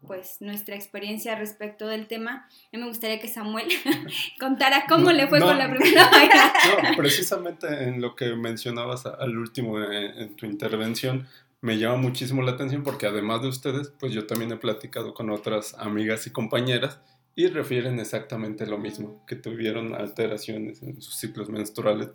pues 0.06 0.36
nuestra 0.40 0.76
experiencia 0.76 1.34
respecto 1.34 1.88
del 1.88 2.06
tema, 2.06 2.48
me 2.70 2.86
gustaría 2.86 3.18
que 3.18 3.26
Samuel 3.26 3.66
contara 4.40 4.84
cómo 4.88 5.10
le 5.10 5.26
fue 5.26 5.40
No. 5.40 5.46
con 5.46 5.58
la 5.58 5.68
primera 5.68 6.04
vacuna. 6.10 6.52
No, 6.90 6.96
precisamente 6.96 7.66
en 7.84 8.00
lo 8.00 8.14
que 8.14 8.34
mencionabas 8.36 9.06
al 9.06 9.36
último 9.36 9.82
en, 9.82 10.16
en 10.18 10.36
tu 10.36 10.46
intervención, 10.46 11.26
me 11.60 11.78
llama 11.78 11.96
muchísimo 11.96 12.42
la 12.42 12.52
atención 12.52 12.84
porque 12.84 13.06
además 13.06 13.42
de 13.42 13.48
ustedes, 13.48 13.92
pues 13.98 14.12
yo 14.12 14.24
también 14.26 14.52
he 14.52 14.56
platicado 14.56 15.14
con 15.14 15.30
otras 15.30 15.74
amigas 15.74 16.28
y 16.28 16.30
compañeras 16.30 17.00
y 17.38 17.46
refieren 17.46 18.00
exactamente 18.00 18.66
lo 18.66 18.78
mismo, 18.78 19.24
que 19.24 19.36
tuvieron 19.36 19.94
alteraciones 19.94 20.82
en 20.82 21.00
sus 21.00 21.14
ciclos 21.14 21.48
menstruales 21.48 22.08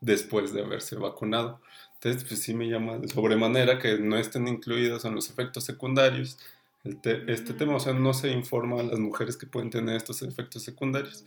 después 0.00 0.52
de 0.52 0.62
haberse 0.62 0.94
vacunado. 0.94 1.60
Entonces, 1.94 2.22
pues 2.22 2.40
sí 2.42 2.54
me 2.54 2.68
llama 2.68 2.96
de 2.98 3.08
sobremanera 3.08 3.80
que 3.80 3.98
no 3.98 4.16
estén 4.16 4.46
incluidos 4.46 5.04
en 5.04 5.16
los 5.16 5.30
efectos 5.30 5.64
secundarios. 5.64 6.38
el 6.84 7.00
te- 7.00 7.24
este 7.32 7.54
tema, 7.54 7.74
o 7.74 7.80
sea, 7.80 7.92
no 7.92 8.14
se 8.14 8.30
informa 8.30 8.78
a 8.78 8.84
las 8.84 9.00
mujeres 9.00 9.36
que 9.36 9.46
pueden 9.48 9.68
tener 9.68 9.96
estos 9.96 10.22
efectos 10.22 10.62
secundarios. 10.62 11.24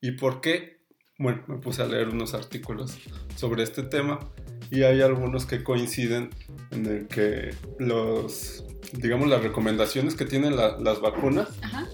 ¿Y 0.00 0.10
por 0.12 0.40
qué? 0.40 0.78
Bueno, 1.18 1.44
me 1.46 1.58
puse 1.58 1.82
a 1.82 1.86
leer 1.86 2.08
unos 2.08 2.34
artículos 2.34 2.98
sobre 3.36 3.62
este 3.62 3.84
tema 3.84 4.18
y 4.72 4.82
hay 4.82 5.00
algunos 5.02 5.46
que 5.46 5.62
coinciden 5.62 6.30
en 6.72 6.86
el 6.86 7.06
que 7.06 7.54
los, 7.78 8.64
digamos, 8.92 9.28
las 9.28 9.40
recomendaciones 9.42 10.16
que 10.16 10.24
tienen 10.24 10.56
la- 10.56 10.76
las 10.78 11.00
vacunas 11.00 11.48
Ajá. 11.62 11.86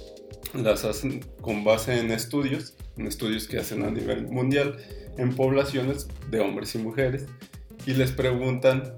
Las 0.54 0.84
hacen 0.84 1.20
con 1.40 1.64
base 1.64 1.98
en 1.98 2.10
estudios, 2.10 2.76
en 2.96 3.06
estudios 3.06 3.48
que 3.48 3.58
hacen 3.58 3.84
a 3.84 3.90
nivel 3.90 4.28
mundial, 4.28 4.76
en 5.18 5.34
poblaciones 5.34 6.08
de 6.30 6.40
hombres 6.40 6.74
y 6.74 6.78
mujeres, 6.78 7.26
y 7.86 7.94
les 7.94 8.12
preguntan, 8.12 8.94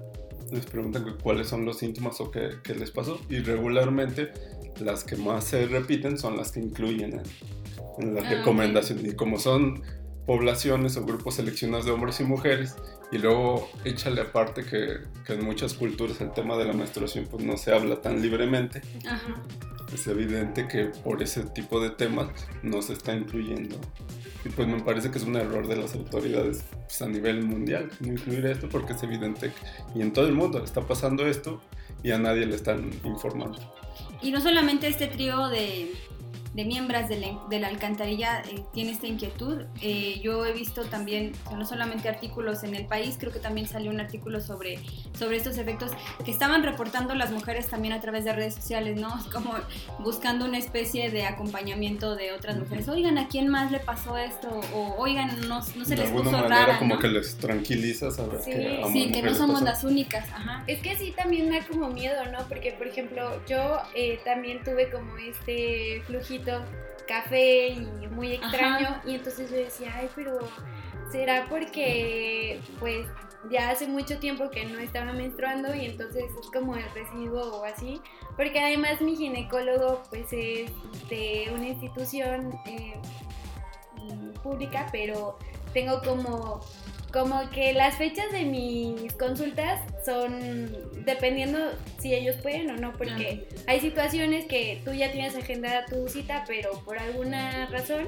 les 0.51 0.65
preguntan 0.65 1.17
cuáles 1.21 1.47
son 1.47 1.65
los 1.65 1.79
síntomas 1.79 2.19
o 2.21 2.31
qué, 2.31 2.51
qué 2.63 2.75
les 2.75 2.91
pasó, 2.91 3.19
y 3.29 3.39
regularmente 3.39 4.31
las 4.79 5.03
que 5.03 5.15
más 5.15 5.43
se 5.45 5.65
repiten 5.65 6.17
son 6.17 6.37
las 6.37 6.51
que 6.51 6.59
incluyen 6.59 7.13
en, 7.13 7.23
en 7.99 8.15
las 8.15 8.25
Ah, 8.25 8.29
recomendaciones, 8.29 9.03
y 9.05 9.15
como 9.15 9.39
son 9.39 9.81
poblaciones 10.25 10.97
o 10.97 11.05
grupos 11.05 11.35
seleccionados 11.35 11.85
de 11.85 11.91
hombres 11.91 12.19
y 12.19 12.23
mujeres, 12.23 12.75
y 13.11 13.17
luego 13.17 13.69
échale 13.85 14.21
aparte 14.21 14.63
que, 14.65 14.97
que 15.25 15.33
en 15.33 15.45
muchas 15.45 15.73
culturas 15.73 16.19
el 16.19 16.31
tema 16.33 16.57
de 16.57 16.65
la 16.65 16.73
menstruación 16.73 17.25
pues 17.31 17.43
no 17.45 17.55
se 17.57 17.73
habla 17.73 18.01
tan 18.01 18.21
libremente, 18.21 18.81
Ajá. 19.07 19.41
Es 19.93 20.07
evidente 20.07 20.67
que 20.67 20.85
por 20.85 21.21
ese 21.21 21.43
tipo 21.43 21.79
de 21.79 21.89
temas 21.89 22.29
no 22.63 22.81
se 22.81 22.93
está 22.93 23.13
incluyendo. 23.13 23.77
Y 24.45 24.49
pues 24.49 24.67
me 24.67 24.81
parece 24.81 25.11
que 25.11 25.17
es 25.17 25.23
un 25.23 25.35
error 25.35 25.67
de 25.67 25.75
las 25.75 25.93
autoridades 25.95 26.63
pues, 26.71 27.01
a 27.01 27.07
nivel 27.07 27.43
mundial 27.43 27.89
no 27.99 28.13
incluir 28.13 28.45
esto 28.45 28.69
porque 28.69 28.93
es 28.93 29.03
evidente 29.03 29.51
que 29.51 29.99
y 29.99 30.01
en 30.01 30.13
todo 30.13 30.27
el 30.27 30.33
mundo 30.33 30.63
está 30.63 30.81
pasando 30.81 31.27
esto 31.27 31.61
y 32.03 32.11
a 32.11 32.17
nadie 32.17 32.45
le 32.45 32.55
están 32.55 32.91
informando. 33.03 33.59
Y 34.21 34.31
no 34.31 34.41
solamente 34.41 34.87
este 34.87 35.07
trío 35.07 35.47
de, 35.49 35.91
de 36.57 36.65
miembros 36.65 37.07
de 37.07 37.19
la, 37.19 37.39
de 37.51 37.59
la 37.59 37.67
alcantarilla 37.67 38.41
eh, 38.49 38.63
tiene 38.73 38.89
esta 38.89 39.05
inquietud, 39.05 39.65
eh, 39.83 40.19
yo 40.23 40.43
he 40.43 40.53
visto 40.53 40.85
también, 40.85 41.33
o 41.45 41.49
sea, 41.49 41.57
no 41.59 41.67
solamente 41.67 42.09
artículos 42.09 42.63
en 42.63 42.73
el 42.73 42.87
país, 42.87 43.15
creo 43.19 43.31
que 43.31 43.37
también 43.37 43.67
salió 43.67 43.91
un 43.91 43.99
artículo 43.99 44.41
sobre, 44.41 44.79
sobre 45.15 45.37
estos 45.37 45.59
efectos 45.59 45.91
que 46.25 46.31
estaban 46.31 46.63
reportando 46.63 47.13
las 47.13 47.31
mujeres 47.31 47.67
también 47.67 47.93
a 47.93 48.01
través 48.01 48.25
de 48.25 48.33
redes 48.33 48.55
sociales, 48.55 48.99
¿no? 48.99 49.09
Como 49.31 49.53
buscando 49.99 50.45
una 50.45 50.57
especie 50.57 51.11
de 51.11 51.27
acompañamiento 51.27 52.15
de 52.15 52.31
otras 52.31 52.57
mujeres. 52.57 52.89
Oigan, 52.89 53.19
¿a 53.19 53.27
quién 53.27 53.49
más 53.49 53.71
le 53.71 53.79
pasó 53.79 54.17
esto? 54.17 54.49
O 54.73 54.95
oigan, 54.97 55.47
no, 55.47 55.59
no 55.59 55.85
se 55.85 55.95
de 55.95 55.97
les 55.97 56.09
puso 56.09 56.31
manera 56.31 56.47
rara, 56.47 56.79
como 56.79 56.95
¿no? 56.95 56.99
que 56.99 57.07
les 57.07 57.37
tranquiliza 57.37 58.09
saber 58.09 58.41
Sí, 58.41 58.51
que 58.51 58.81
a 58.83 58.87
Sí, 58.87 59.11
que 59.11 59.21
no 59.21 59.35
somos 59.35 59.61
las 59.61 59.83
únicas, 59.83 60.27
ajá. 60.31 60.63
Es 60.65 60.81
que 60.81 60.97
sí 60.97 61.13
también 61.15 61.51
da 61.51 61.59
como 61.67 61.89
miedo, 61.89 62.25
¿no? 62.31 62.39
Porque, 62.47 62.71
por 62.71 62.87
ejemplo, 62.87 63.45
yo 63.45 63.77
eh, 63.93 64.19
también 64.25 64.63
tuve 64.63 64.89
como 64.89 65.17
este 65.17 66.01
flujito 66.07 66.46
café 67.07 67.69
y 67.69 68.07
muy 68.11 68.33
extraño. 68.33 69.01
Y 69.05 69.15
entonces 69.15 69.49
yo 69.49 69.57
decía, 69.57 69.93
ay, 69.95 70.09
pero 70.15 70.39
¿será 71.11 71.47
porque 71.49 72.59
pues 72.79 73.07
ya 73.49 73.69
hace 73.69 73.87
mucho 73.87 74.19
tiempo 74.19 74.49
que 74.49 74.65
no 74.65 74.79
estaba 74.79 75.13
menstruando 75.13 75.73
y 75.73 75.85
entonces 75.85 76.25
es 76.39 76.47
como 76.51 76.75
el 76.75 76.83
residuo 76.93 77.59
o 77.59 77.63
así? 77.63 78.01
Porque 78.35 78.59
además 78.59 79.01
mi 79.01 79.15
ginecólogo 79.15 80.03
pues 80.09 80.27
es 80.31 80.71
de 81.09 81.49
una 81.53 81.67
institución 81.67 82.59
eh, 82.65 82.99
pública, 84.43 84.87
pero 84.91 85.37
tengo 85.73 86.01
como 86.01 86.61
como 87.17 87.49
que 87.49 87.73
las 87.73 87.95
fechas 87.95 88.31
de 88.31 88.45
mis 88.45 89.11
consultas 89.13 89.81
son 90.05 91.03
dependiendo 91.03 91.57
si 91.97 92.13
ellos 92.13 92.35
pueden 92.43 92.69
o 92.69 92.77
no, 92.77 92.93
porque 92.93 93.47
hay 93.65 93.79
situaciones 93.79 94.45
que 94.45 94.81
tú 94.85 94.93
ya 94.93 95.11
tienes 95.11 95.35
agendada 95.35 95.85
tu 95.85 96.07
cita, 96.07 96.43
pero 96.45 96.79
por 96.85 96.99
alguna 96.99 97.65
razón 97.67 98.07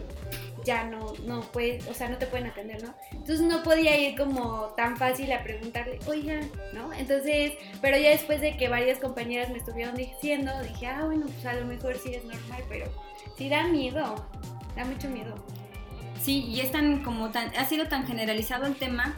ya 0.63 0.83
no, 0.83 1.13
no 1.25 1.41
puedes, 1.41 1.87
o 1.87 1.93
sea, 1.95 2.07
no 2.07 2.17
te 2.17 2.27
pueden 2.27 2.47
atender, 2.47 2.83
¿no? 2.83 2.93
Entonces 3.11 3.41
no 3.41 3.63
podía 3.63 3.97
ir 3.97 4.15
como 4.15 4.73
tan 4.77 4.95
fácil 4.95 5.31
a 5.31 5.41
preguntarle, 5.41 5.97
oiga, 6.05 6.41
¿no? 6.73 6.93
Entonces, 6.93 7.53
pero 7.81 7.97
ya 7.97 8.11
después 8.11 8.41
de 8.41 8.57
que 8.57 8.69
varias 8.69 8.99
compañeras 8.99 9.49
me 9.49 9.57
estuvieron 9.57 9.95
diciendo, 9.95 10.51
dije, 10.61 10.85
ah, 10.85 11.05
bueno, 11.05 11.25
pues 11.25 11.45
a 11.47 11.53
lo 11.53 11.65
mejor 11.65 11.97
sí 11.97 12.13
es 12.13 12.25
normal, 12.25 12.63
pero 12.69 12.85
sí 13.37 13.49
da 13.49 13.63
miedo, 13.63 14.27
da 14.75 14.85
mucho 14.85 15.09
miedo. 15.09 15.33
Sí, 16.19 16.45
y 16.49 16.59
es 16.59 16.71
tan 16.71 17.03
como 17.03 17.29
tan, 17.29 17.51
ha 17.57 17.65
sido 17.65 17.87
tan 17.87 18.05
generalizado 18.05 18.65
el 18.65 18.75
tema 18.75 19.15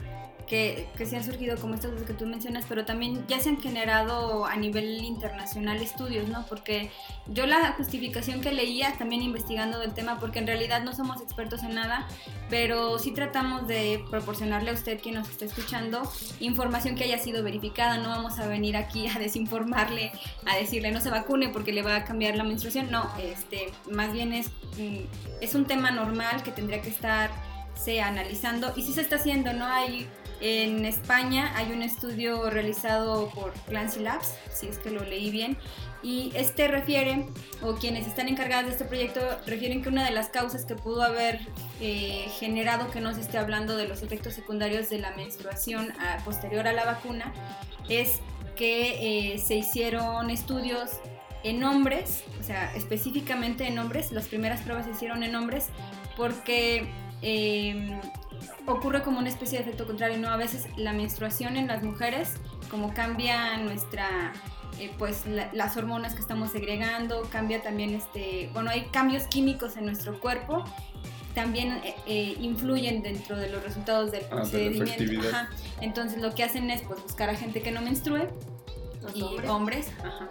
que, 0.48 0.88
se 1.06 1.18
han 1.18 1.24
surgido 1.24 1.58
como 1.58 1.76
estos 1.76 1.92
que 2.04 2.14
tú 2.14 2.26
mencionas, 2.26 2.66
pero 2.68 2.86
también 2.86 3.26
ya 3.28 3.40
se 3.40 3.50
han 3.50 3.62
generado 3.62 4.46
a 4.46 4.56
nivel 4.56 5.04
internacional 5.04 5.82
estudios, 5.82 6.28
¿no? 6.28 6.46
Porque 6.48 6.92
yo 7.28 7.46
la 7.46 7.74
justificación 7.74 8.42
que 8.42 8.52
leía 8.52 8.94
también 8.98 9.22
investigando 9.22 9.80
del 9.80 9.94
tema, 9.94 10.20
porque 10.20 10.40
en 10.40 10.48
realidad 10.48 10.84
no 10.84 10.94
somos 10.94 11.22
expertos 11.22 11.64
en 11.64 11.76
nada, 11.76 12.08
pero 12.50 13.00
sí 13.00 13.12
tratamos 13.12 13.68
de 13.68 14.04
proporcionarle 14.10 14.72
a 14.72 14.74
usted 14.74 15.00
quien 15.00 15.16
nos 15.16 15.30
está 15.30 15.46
escuchando 15.46 16.02
información 16.40 16.96
que 16.96 17.06
haya 17.06 17.18
sido 17.18 17.44
verificada, 17.44 17.98
no 17.98 18.10
vamos 18.10 18.40
a 18.40 18.48
venir 18.48 18.76
aquí 18.78 19.08
a 19.08 19.20
desinformarle, 19.20 20.12
a 20.46 20.58
decirle 20.58 20.92
no 20.92 21.02
se 21.02 21.10
vacune 21.10 21.50
porque 21.50 21.72
le 21.72 21.82
va 21.82 21.96
a 21.96 22.04
cambiar 22.04 22.36
la 22.36 22.44
menstruación, 22.44 22.92
no, 22.92 23.10
este, 23.22 23.72
más 23.90 24.12
bien 24.14 24.34
es, 24.34 24.50
mm, 24.78 25.42
es 25.42 25.56
un 25.56 25.66
tema 25.66 25.92
normal 25.92 26.44
que 26.44 26.52
tendría 26.52 26.82
que 26.82 26.90
estarse 26.90 28.02
analizando 28.02 28.74
y 28.76 28.84
sí 28.84 28.94
se 28.94 29.02
está 29.02 29.16
haciendo, 29.16 29.54
¿no? 29.54 29.66
Hay 29.66 30.08
en 30.42 30.86
España 30.86 31.54
hay 31.56 31.72
un 31.72 31.82
estudio 31.84 32.50
realizado 32.50 33.30
por 33.30 33.54
Clancy 33.68 34.00
Labs, 34.00 34.34
si 34.52 34.68
es 34.68 34.78
que 34.80 34.90
lo 34.90 35.04
leí 35.06 35.30
bien, 35.30 35.58
y 36.04 36.32
este 36.36 36.68
refiere, 36.68 37.28
o 37.62 37.76
quienes 37.76 38.08
están 38.08 38.28
encargados 38.28 38.66
de 38.66 38.72
este 38.72 38.86
proyecto, 38.86 39.22
refieren 39.46 39.84
que 39.84 39.90
una 39.90 40.04
de 40.04 40.12
las 40.12 40.30
causas 40.30 40.66
que 40.66 40.74
pudo 40.76 41.04
haber 41.04 41.40
eh, 41.80 42.26
generado 42.40 42.90
que 42.90 43.02
no 43.02 43.14
se 43.14 43.22
esté 43.22 43.38
hablando 43.38 43.78
de 43.78 43.88
los 43.88 44.02
efectos 44.02 44.34
secundarios 44.34 44.90
de 44.90 44.98
la 44.98 45.12
menstruación 45.12 45.92
a- 46.00 46.18
posterior 46.24 46.68
a 46.68 46.74
la 46.74 46.86
vacuna 46.86 47.32
es 47.88 48.20
que 48.56 49.34
eh, 49.36 49.38
se 49.40 49.56
hicieron 49.56 50.30
estudios 50.32 50.90
en 51.44 51.64
hombres, 51.64 52.24
o 52.40 52.44
sea, 52.44 52.74
específicamente 52.76 53.68
en 53.68 53.78
hombres, 53.80 54.12
las 54.12 54.28
primeras 54.28 54.62
pruebas 54.62 54.86
se 54.86 54.92
hicieron 54.92 55.22
en 55.24 55.36
hombres 55.36 55.68
porque 56.18 56.88
eh, 57.24 58.00
ocurre 58.68 59.02
como 59.04 59.20
una 59.20 59.30
especie 59.30 59.58
de 59.58 59.64
efecto 59.66 59.86
contrario, 59.88 60.18
¿no? 60.18 60.30
A 60.30 60.38
veces 60.38 60.66
la 60.78 60.94
menstruación 60.94 61.58
en 61.58 61.68
las 61.68 61.84
mujeres, 61.84 62.34
como 62.70 62.94
cambia 62.94 63.58
nuestra, 63.58 64.34
eh, 64.80 64.92
pues 64.98 65.26
la- 65.26 65.50
las 65.54 65.76
hormonas 65.78 66.14
que 66.14 66.22
estamos 66.22 66.52
segregando, 66.52 67.24
cambia 67.32 67.62
también, 67.62 67.94
este, 67.96 68.50
bueno, 68.54 68.70
hay 68.70 68.84
cambios 68.92 69.24
químicos 69.24 69.78
en 69.78 69.86
nuestro 69.86 70.20
cuerpo, 70.20 70.64
también 71.36 71.72
eh, 71.84 71.96
eh, 72.08 72.36
influyen 72.42 73.02
dentro 73.02 73.38
de 73.38 73.50
los 73.50 73.64
resultados 73.64 74.12
del 74.12 74.24
Ah, 74.32 74.44
de 74.46 74.70
la 74.72 74.78
procedimiento. 74.86 75.30
Ajá. 75.30 75.50
Entonces 75.80 76.22
lo 76.22 76.36
que 76.36 76.44
hacen 76.44 76.70
es 76.70 76.82
pues 76.82 77.02
buscar 77.02 77.30
a 77.30 77.36
gente 77.36 77.62
que 77.62 77.72
no 77.72 77.82
menstrue 77.82 78.28
Los 79.02 79.16
y 79.16 79.22
hombres. 79.22 79.50
hombres, 79.50 79.88
ajá. 80.00 80.30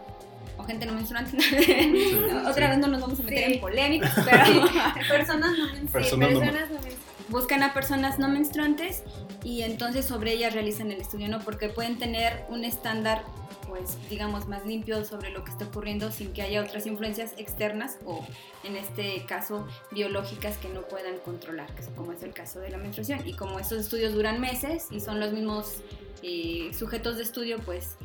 o 0.59 0.65
gente 0.65 0.85
no 0.85 0.93
menstruante. 0.93 1.39
Otra 2.47 2.69
vez 2.69 2.79
no 2.79 2.87
nos 2.89 3.01
vamos 3.01 3.19
a 3.19 3.23
meter 3.23 3.47
Sí. 3.47 3.53
en 3.55 3.61
polémicas, 3.61 4.13
pero 4.31 4.67
Personas 5.09 5.53
no 5.59 5.67
menstruantes. 5.73 5.91
Personas 5.91 6.33
no- 6.33 6.41
Personas 6.41 6.69
no 6.71 6.75
menstruan. 6.83 7.10
Buscan 7.31 7.63
a 7.63 7.73
personas 7.73 8.19
no 8.19 8.29
menstruantes 8.29 9.03
y 9.43 9.63
entonces 9.63 10.05
sobre 10.05 10.33
ellas 10.33 10.53
realizan 10.53 10.91
el 10.91 11.01
estudio, 11.01 11.29
¿no? 11.29 11.41
Porque 11.41 11.69
pueden 11.69 11.99
tener 11.99 12.45
un 12.49 12.65
estándar, 12.65 13.23
pues 13.69 13.97
digamos, 14.11 14.47
más 14.49 14.67
limpio 14.67 15.05
sobre 15.05 15.31
lo 15.31 15.45
que 15.45 15.53
está 15.53 15.65
ocurriendo 15.65 16.11
sin 16.11 16.33
que 16.33 16.43
haya 16.43 16.63
otras 16.63 16.87
influencias 16.87 17.33
externas 17.39 17.99
o, 18.05 18.27
en 18.65 18.77
este 18.77 19.25
caso, 19.27 19.67
biológicas 19.91 20.57
que 20.59 20.69
no 20.69 20.83
puedan 20.83 21.19
controlar, 21.19 21.69
como 21.97 22.13
es 22.13 22.23
el 22.23 22.35
caso 22.35 22.61
de 22.61 22.71
la 22.71 22.79
menstruación. 22.79 23.27
Y 23.27 23.35
como 23.35 23.59
estos 23.59 23.79
estudios 23.79 24.13
duran 24.13 24.41
meses 24.41 24.89
y 24.91 25.01
son 25.01 25.21
los 25.21 25.33
mismos 25.33 25.83
eh, 26.23 26.71
sujetos 26.77 27.17
de 27.17 27.23
estudio, 27.23 27.59
pues 27.65 27.97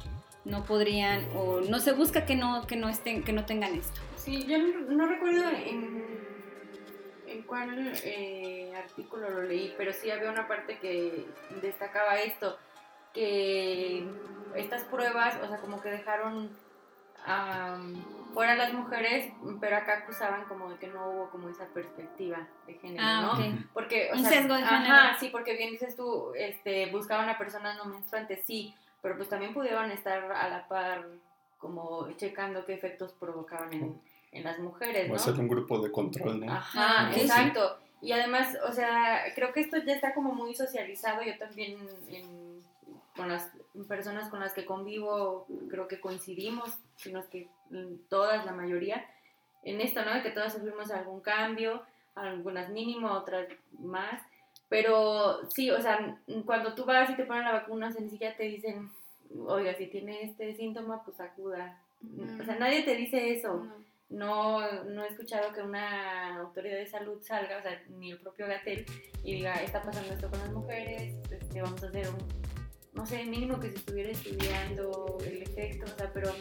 no 0.46 0.63
podrían 0.63 1.27
o 1.36 1.62
no 1.62 1.79
se 1.79 1.91
busca 1.91 2.25
que 2.25 2.36
no 2.36 2.67
que 2.67 2.75
no 2.75 2.88
estén 2.88 3.24
que 3.24 3.34
no 3.34 3.46
tengan 3.46 3.74
esto. 3.74 4.00
Sí, 4.15 4.46
yo 4.48 4.58
no 4.60 5.08
recuerdo 5.08 5.50
en, 5.50 6.03
en 7.27 7.44
cuál 7.44 7.91
eh, 8.03 8.65
artículo 8.75 9.29
lo 9.29 9.41
leí, 9.44 9.74
pero 9.77 9.91
sí 9.94 10.10
había 10.12 10.29
una 10.29 10.48
parte 10.48 10.77
que 10.79 11.25
destacaba 11.62 12.15
esto, 12.20 12.58
que 13.13 14.08
estas 14.55 14.84
pruebas, 14.84 15.38
o 15.41 15.48
sea, 15.48 15.58
como 15.58 15.82
que 15.82 15.89
dejaron 15.89 16.50
am, 17.25 17.96
fuera 18.34 18.55
las 18.55 18.74
mujeres, 18.74 19.32
pero 19.60 19.77
acá 19.77 20.00
acusaban 20.00 20.44
como 20.46 20.70
de 20.70 20.77
que 20.77 20.88
no 20.88 21.10
hubo 21.10 21.29
como 21.29 21.50
esa 21.50 21.65
perspectiva 21.67 22.48
de 22.67 22.74
género, 22.75 23.03
Ah, 23.05 23.22
¿no? 23.22 23.32
ok. 23.34 23.55
Porque, 23.74 24.10
o 24.12 24.15
Un 24.15 24.22
sea, 24.22 24.29
sesgo 24.32 24.53
de 24.55 24.63
ajá, 24.63 24.77
género. 24.79 25.20
sí, 25.20 25.29
porque 25.29 25.55
bien 25.55 25.72
dices 25.72 25.96
tú, 25.96 26.34
este, 26.36 26.88
buscaban 26.91 27.29
a 27.29 27.38
personas 27.38 27.77
no 27.77 27.86
menstruantes, 27.86 28.46
sí, 28.46 28.75
pero 29.01 29.15
pues 29.17 29.29
también 29.29 29.53
pudieron 29.53 29.89
estar 29.91 30.32
a 30.32 30.50
la 30.50 30.67
par 30.67 31.05
como 31.58 32.12
checando 32.17 32.65
qué 32.65 32.74
efectos 32.74 33.13
provocaban 33.13 33.74
en, 33.74 34.01
en 34.36 34.44
las 34.44 34.60
mujeres, 34.60 35.06
Va 35.10 35.15
¿no? 35.15 35.15
a 35.15 35.20
ser 35.20 35.34
un 35.39 35.48
grupo 35.48 35.80
de 35.80 35.92
control, 35.92 36.46
¿no? 36.46 36.51
Ajá, 36.51 37.08
Ah, 37.08 37.10
ok, 37.12 37.18
exacto. 37.22 37.77
Y 38.01 38.12
además, 38.12 38.56
o 38.68 38.72
sea, 38.72 39.24
creo 39.34 39.51
que 39.54 39.62
esto 39.62 39.77
ya 39.77 39.94
está 39.94 40.13
como 40.13 40.34
muy 40.34 40.54
socializado. 40.56 41.24
Yo 41.24 41.38
también 41.38 41.77
en- 42.10 42.62
con 43.15 43.30
las 43.30 43.50
personas 43.88 44.30
con 44.30 44.42
las 44.42 44.54
que 44.54 44.65
convivo 44.65 45.48
creo 45.70 45.88
que 45.88 46.00
coincidimos, 46.01 46.70
sino 46.98 47.27
que 47.30 47.48
mm, 47.70 48.08
todas, 48.10 48.46
la 48.46 48.51
mayoría, 48.51 49.06
en 49.63 49.80
esto, 49.82 50.04
¿no? 50.04 50.13
De 50.13 50.22
que 50.22 50.32
todas 50.32 50.54
sufrimos 50.54 50.92
algún 50.92 51.22
cambio, 51.22 51.82
algunas 52.13 52.70
mínimo, 52.70 53.10
otras 53.12 53.48
más. 53.80 54.22
Pero 54.70 55.50
sí, 55.50 55.72
o 55.72 55.82
sea, 55.82 56.18
mm, 56.27 56.42
cuando 56.42 56.75
tú 56.75 56.84
vas 56.86 57.10
y 57.10 57.15
te 57.15 57.24
ponen 57.25 57.46
la 57.46 57.54
vacuna 57.54 57.92
sencilla, 57.92 58.36
te 58.36 58.44
dicen, 58.44 58.92
oiga, 59.48 59.74
si 59.75 59.88
tiene 59.88 60.24
este 60.24 60.54
síntoma, 60.56 61.04
pues 61.04 61.20
acuda. 61.22 61.80
O 62.39 62.44
sea, 62.44 62.56
nadie 62.56 62.84
te 62.84 62.96
dice 62.96 63.34
eso 63.34 63.65
no, 64.10 64.84
no 64.84 65.04
he 65.04 65.08
escuchado 65.08 65.52
que 65.54 65.62
una 65.62 66.38
autoridad 66.40 66.78
de 66.78 66.88
salud 66.88 67.20
salga, 67.22 67.58
o 67.58 67.62
sea, 67.62 67.82
ni 67.90 68.12
el 68.12 68.20
propio 68.20 68.48
Gatel, 68.48 68.86
y 69.24 69.36
diga, 69.36 69.54
está 69.56 69.82
pasando 69.82 70.14
esto 70.14 70.30
con 70.30 70.40
las 70.40 70.52
mujeres, 70.52 71.16
este, 71.32 71.62
vamos 71.62 71.84
a 71.84 71.88
hacer 71.88 72.08
un, 72.10 72.18
no 72.94 73.06
sé, 73.06 73.24
mínimo 73.26 73.60
que 73.60 73.70
se 73.72 73.78
estuviera 73.78 74.10
estudiando 74.12 75.18
el 75.26 75.42
efecto, 75.42 75.86
o 75.92 75.98
sea, 75.98 76.12
pero 76.14 76.32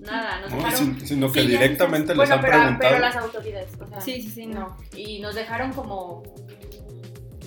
nada, 0.00 0.40
nos 0.40 0.50
No, 0.50 0.56
dejaron... 0.56 0.78
sin- 0.78 1.06
sino 1.06 1.30
que 1.32 1.42
sí, 1.42 1.46
directamente 1.48 2.08
les 2.08 2.16
Bueno, 2.16 2.34
han 2.34 2.40
pero, 2.40 2.52
preguntado. 2.58 2.78
pero 2.94 2.98
las 2.98 3.16
autoridades, 3.16 3.70
o 3.80 3.86
sea, 3.86 4.00
Sí, 4.00 4.22
sí, 4.22 4.28
sí, 4.30 4.46
no. 4.46 4.76
Y 4.96 5.20
nos 5.20 5.34
dejaron 5.34 5.72
como, 5.74 6.22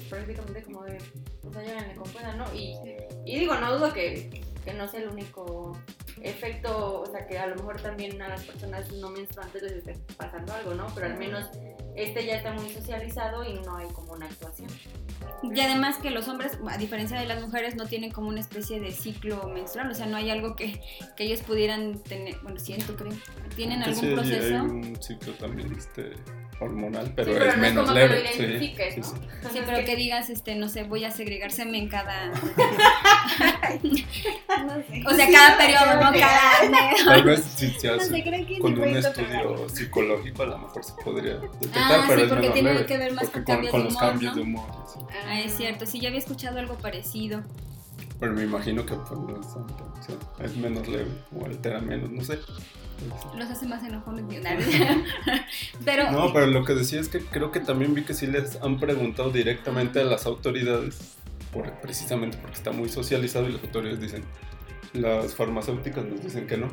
prácticamente 0.09 0.61
como 0.63 0.83
de, 0.83 0.97
o 1.43 1.51
sea, 1.51 1.63
llévenle 1.63 1.95
puedan, 2.13 2.37
¿no? 2.37 2.45
Y, 2.53 2.75
y 3.25 3.39
digo, 3.39 3.55
no 3.55 3.73
dudo 3.77 3.91
que, 3.93 4.43
que 4.63 4.73
no 4.73 4.87
sea 4.87 5.01
el 5.01 5.09
único 5.09 5.75
efecto, 6.23 7.01
o 7.01 7.05
sea, 7.05 7.27
que 7.27 7.37
a 7.37 7.47
lo 7.47 7.55
mejor 7.55 7.81
también 7.81 8.21
a 8.21 8.29
las 8.29 8.43
personas 8.43 8.91
no 8.93 9.09
menstruantes 9.09 9.61
les 9.61 9.73
esté 9.73 9.97
pasando 10.17 10.53
algo, 10.53 10.73
¿no? 10.73 10.87
Pero 10.95 11.07
al 11.07 11.17
menos 11.17 11.49
este 11.95 12.25
ya 12.25 12.37
está 12.37 12.53
muy 12.53 12.69
socializado 12.71 13.43
y 13.43 13.53
no 13.59 13.75
hay 13.77 13.87
como 13.89 14.13
una 14.13 14.25
actuación. 14.25 14.69
Y 15.43 15.59
además 15.59 15.97
que 15.97 16.09
los 16.09 16.27
hombres, 16.27 16.57
a 16.67 16.77
diferencia 16.77 17.19
de 17.19 17.25
las 17.25 17.41
mujeres, 17.41 17.75
no 17.75 17.85
tienen 17.85 18.11
como 18.11 18.29
una 18.29 18.39
especie 18.39 18.79
de 18.79 18.91
ciclo 18.91 19.47
menstrual, 19.49 19.91
o 19.91 19.93
sea, 19.93 20.05
no 20.05 20.17
hay 20.17 20.29
algo 20.29 20.55
que, 20.55 20.81
que 21.15 21.25
ellos 21.25 21.41
pudieran 21.41 22.01
tener, 22.01 22.37
bueno, 22.41 22.59
siento, 22.59 22.95
creo. 22.95 23.13
¿Tienen 23.55 23.83
algún 23.83 23.99
sí, 23.99 24.13
proceso? 24.13 24.55
Hay 24.55 24.61
un 24.61 25.03
ciclo 25.03 25.33
también 25.33 25.73
este, 25.73 26.13
hormonal, 26.59 27.11
pero, 27.15 27.31
Sí, 27.33 27.37
pero 27.39 27.49
es 27.49 27.55
no 27.55 27.61
menos 27.61 27.83
como 27.85 27.95
que 27.95 28.07
lo 28.07 28.13
leve. 28.15 28.33
sí, 28.33 28.73
¿no? 28.97 29.03
sí. 29.05 29.11
Sí, 29.53 29.59
pero 29.65 29.85
que- 29.85 29.95
digas, 29.95 30.29
este, 30.29 30.55
no 30.55 30.69
sé, 30.69 30.83
voy 30.83 31.03
a 31.05 31.11
segregar 31.11 31.51
semen 31.51 31.87
cada... 31.89 32.31
No 34.63 34.75
sé. 34.87 35.03
O 35.05 35.15
sea, 35.15 35.27
cada 35.31 35.57
periodo, 35.57 35.95
no 35.95 36.11
cada. 36.19 36.95
Tal 37.05 37.23
vez 37.23 37.43
si 37.43 37.69
se 37.71 37.87
No 37.87 37.93
hace 37.95 38.59
con 38.59 38.79
un 38.79 38.87
estudio 38.97 39.69
psicológico 39.69 40.43
a 40.43 40.45
lo 40.45 40.57
mejor 40.59 40.83
se 40.83 40.93
podría 41.03 41.35
detectar, 41.35 41.83
Ah, 41.83 42.05
pero 42.07 42.19
sí, 42.19 42.23
es 42.25 42.29
porque 42.29 42.41
menos 42.41 42.53
tiene 42.53 42.73
leve, 42.73 42.85
que 42.85 42.97
ver 42.97 43.13
más 43.13 43.23
porque 43.25 43.43
con 43.43 43.45
cambios 43.55 43.71
con 43.71 43.79
de 43.81 43.85
los 43.85 43.93
humor, 43.95 44.09
cambios 44.11 44.31
¿no? 44.31 44.35
de 44.37 44.41
humor. 44.47 44.65
sí. 44.93 44.99
Ah, 45.27 45.41
es 45.41 45.55
cierto, 45.57 45.85
sí, 45.85 45.99
ya 45.99 46.07
había 46.09 46.19
escuchado 46.19 46.59
algo 46.59 46.75
parecido. 46.75 47.41
Pero 48.19 48.33
me 48.33 48.43
imagino 48.43 48.85
que 48.85 48.95
pues, 48.95 49.19
no 49.19 49.39
es, 49.39 49.53
tanto, 49.53 49.93
o 49.99 50.03
sea, 50.03 50.45
es 50.45 50.55
menos 50.55 50.87
leve 50.87 51.11
o 51.35 51.45
altera 51.45 51.79
menos, 51.79 52.09
no 52.11 52.23
sé. 52.23 52.39
Los 53.37 53.49
hace 53.49 53.65
más 53.65 53.83
enojones. 53.83 54.25
Pero, 55.85 56.11
No, 56.11 56.31
pero 56.31 56.47
lo 56.47 56.63
que 56.63 56.73
decía 56.73 57.01
es 57.01 57.09
que 57.09 57.19
creo 57.19 57.51
que 57.51 57.59
también 57.59 57.93
vi 57.93 58.03
que 58.03 58.13
sí 58.13 58.27
les 58.27 58.61
han 58.61 58.79
preguntado 58.79 59.29
directamente 59.29 59.99
a 59.99 60.03
las 60.05 60.25
autoridades, 60.25 61.15
por, 61.51 61.69
precisamente 61.81 62.37
porque 62.37 62.55
está 62.55 62.71
muy 62.71 62.89
socializado 62.89 63.49
y 63.49 63.53
las 63.53 63.63
autoridades 63.63 63.99
dicen, 63.99 64.23
las 64.93 65.35
farmacéuticas 65.35 66.05
nos 66.05 66.23
dicen 66.23 66.47
que 66.47 66.57
no. 66.57 66.69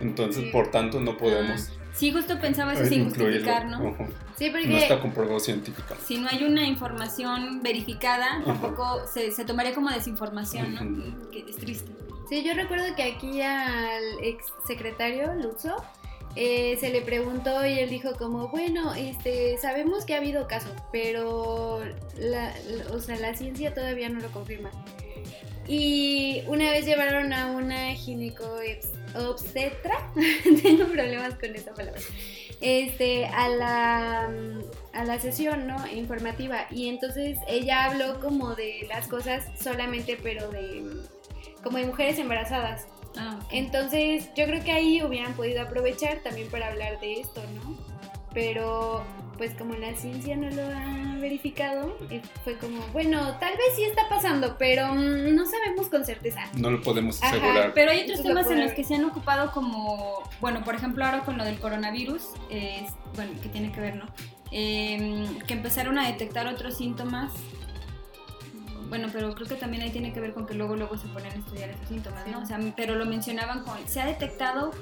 Entonces, 0.00 0.44
Sí. 0.44 0.50
por 0.50 0.70
tanto, 0.70 0.98
no 1.00 1.16
podemos 1.16 1.70
sí, 1.92 2.10
justo 2.12 2.38
pensaba 2.40 2.72
eso 2.72 2.82
eh, 2.82 2.86
sin 2.86 3.02
incluirlo. 3.02 3.26
justificar, 3.52 3.66
¿no? 3.66 3.96
Sí, 4.36 4.48
porque 4.50 4.66
No 4.68 4.76
está 4.78 5.00
comprobado 5.00 5.38
científicamente. 5.40 6.06
Si 6.06 6.18
no 6.18 6.28
hay 6.30 6.44
una 6.44 6.64
información 6.66 7.62
verificada, 7.62 8.42
tampoco 8.44 9.06
se, 9.12 9.30
se 9.32 9.44
tomaría 9.44 9.74
como 9.74 9.90
desinformación, 9.90 10.74
¿no? 10.74 11.30
Que 11.30 11.44
es 11.48 11.56
triste. 11.56 11.90
Sí, 12.28 12.42
yo 12.44 12.54
recuerdo 12.54 12.84
que 12.96 13.02
aquí 13.02 13.42
al 13.42 14.02
ex 14.22 14.44
secretario 14.66 15.34
Lutzo 15.34 15.76
eh, 16.36 16.76
se 16.78 16.90
le 16.90 17.00
preguntó 17.00 17.66
y 17.66 17.78
él 17.78 17.90
dijo 17.90 18.14
como, 18.16 18.48
bueno, 18.48 18.94
este, 18.94 19.58
sabemos 19.58 20.04
que 20.04 20.14
ha 20.14 20.18
habido 20.18 20.46
casos, 20.46 20.72
pero 20.92 21.80
la, 22.16 22.54
o 22.92 23.00
sea, 23.00 23.16
la 23.16 23.34
ciencia 23.34 23.74
todavía 23.74 24.08
no 24.08 24.20
lo 24.20 24.30
confirma. 24.30 24.70
Y 25.66 26.42
una 26.46 26.70
vez 26.70 26.84
llevaron 26.84 27.32
a 27.32 27.52
una 27.52 27.94
gineco 27.94 28.44
obstetra, 29.14 30.12
tengo 30.62 30.86
problemas 30.86 31.34
con 31.34 31.54
esa 31.54 31.74
palabra, 31.74 32.00
este, 32.60 33.26
a 33.26 33.48
la, 33.48 34.30
a 34.92 35.04
la 35.04 35.20
sesión, 35.20 35.66
¿no? 35.66 35.86
Informativa. 35.88 36.66
Y 36.70 36.88
entonces 36.88 37.38
ella 37.48 37.84
habló 37.84 38.20
como 38.20 38.54
de 38.54 38.86
las 38.88 39.08
cosas 39.08 39.44
solamente, 39.60 40.18
pero 40.22 40.50
de, 40.50 40.84
como 41.62 41.78
de 41.78 41.86
mujeres 41.86 42.18
embarazadas. 42.18 42.86
Ah. 43.16 43.38
Entonces 43.50 44.28
yo 44.36 44.46
creo 44.46 44.62
que 44.62 44.72
ahí 44.72 45.02
hubieran 45.02 45.34
podido 45.34 45.62
aprovechar 45.62 46.18
también 46.20 46.48
para 46.48 46.68
hablar 46.68 47.00
de 47.00 47.20
esto, 47.20 47.42
¿no? 47.54 47.76
Pero 48.32 49.04
pues 49.40 49.54
como 49.54 49.74
la 49.74 49.94
ciencia 49.94 50.36
no 50.36 50.50
lo 50.50 50.62
ha 50.62 51.16
verificado, 51.18 51.96
eh, 52.10 52.20
fue 52.44 52.58
como, 52.58 52.86
bueno, 52.92 53.38
tal 53.38 53.52
vez 53.56 53.68
sí 53.74 53.84
está 53.84 54.06
pasando, 54.06 54.56
pero 54.58 54.88
mm, 54.92 55.34
no 55.34 55.46
sabemos 55.46 55.88
con 55.88 56.04
certeza. 56.04 56.42
No 56.58 56.70
lo 56.70 56.82
podemos 56.82 57.22
Ajá, 57.22 57.36
asegurar. 57.36 57.72
Pero 57.74 57.90
hay 57.90 58.02
otros 58.02 58.18
Eso 58.18 58.28
temas 58.28 58.44
lo 58.44 58.52
en 58.52 58.60
los 58.60 58.72
que 58.72 58.84
se 58.84 58.96
han 58.96 59.04
ocupado 59.06 59.50
como, 59.52 60.22
bueno, 60.42 60.62
por 60.62 60.74
ejemplo 60.74 61.06
ahora 61.06 61.20
con 61.20 61.38
lo 61.38 61.44
del 61.44 61.58
coronavirus, 61.58 62.22
eh, 62.50 62.86
bueno, 63.14 63.32
que 63.42 63.48
tiene 63.48 63.72
que 63.72 63.80
ver, 63.80 63.96
¿no? 63.96 64.04
Eh, 64.52 65.26
que 65.46 65.54
empezaron 65.54 65.98
a 65.98 66.06
detectar 66.06 66.46
otros 66.46 66.76
síntomas. 66.76 67.32
Bueno, 68.90 69.08
pero 69.12 69.34
creo 69.34 69.46
que 69.46 69.54
también 69.54 69.84
ahí 69.84 69.90
tiene 69.90 70.12
que 70.12 70.20
ver 70.20 70.34
con 70.34 70.46
que 70.46 70.54
luego 70.54 70.76
luego 70.76 70.98
se 70.98 71.06
ponen 71.08 71.32
a 71.32 71.36
estudiar 71.36 71.70
esos 71.70 71.88
síntomas, 71.88 72.26
¿no? 72.26 72.42
O 72.42 72.46
sea, 72.46 72.58
pero 72.76 72.96
lo 72.96 73.06
mencionaban 73.06 73.62
con, 73.62 73.78
se 73.88 74.00
ha 74.00 74.06
detectado 74.06 74.72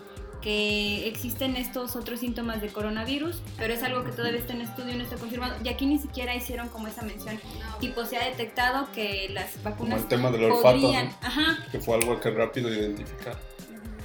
que 0.40 1.07
existen 1.07 1.57
estos 1.57 1.94
otros 1.94 2.21
síntomas 2.21 2.61
de 2.62 2.68
coronavirus, 2.68 3.42
pero 3.59 3.75
es 3.75 3.83
algo 3.83 4.05
que 4.05 4.12
todavía 4.12 4.38
está 4.38 4.55
en 4.55 4.62
estudio, 4.62 4.97
no 4.97 5.03
está 5.03 5.16
confirmado. 5.16 5.55
Y 5.62 5.68
aquí 5.68 5.85
ni 5.85 5.99
siquiera 5.99 6.35
hicieron 6.35 6.68
como 6.68 6.88
esa 6.88 7.03
mención. 7.03 7.38
Tipo, 7.81 8.07
se 8.07 8.16
ha 8.16 8.25
detectado 8.25 8.90
que 8.92 9.29
las 9.31 9.53
Como 9.53 9.64
vacunas 9.64 10.01
el 10.03 10.09
tema 10.09 10.31
del 10.31 10.44
olfato, 10.44 10.62
podrían, 10.62 11.09
¿no? 11.09 11.14
ajá, 11.21 11.59
que 11.71 11.81
fue 11.81 11.97
algo 11.97 12.18
que 12.18 12.31
rápido 12.31 12.73
identificar. 12.73 13.37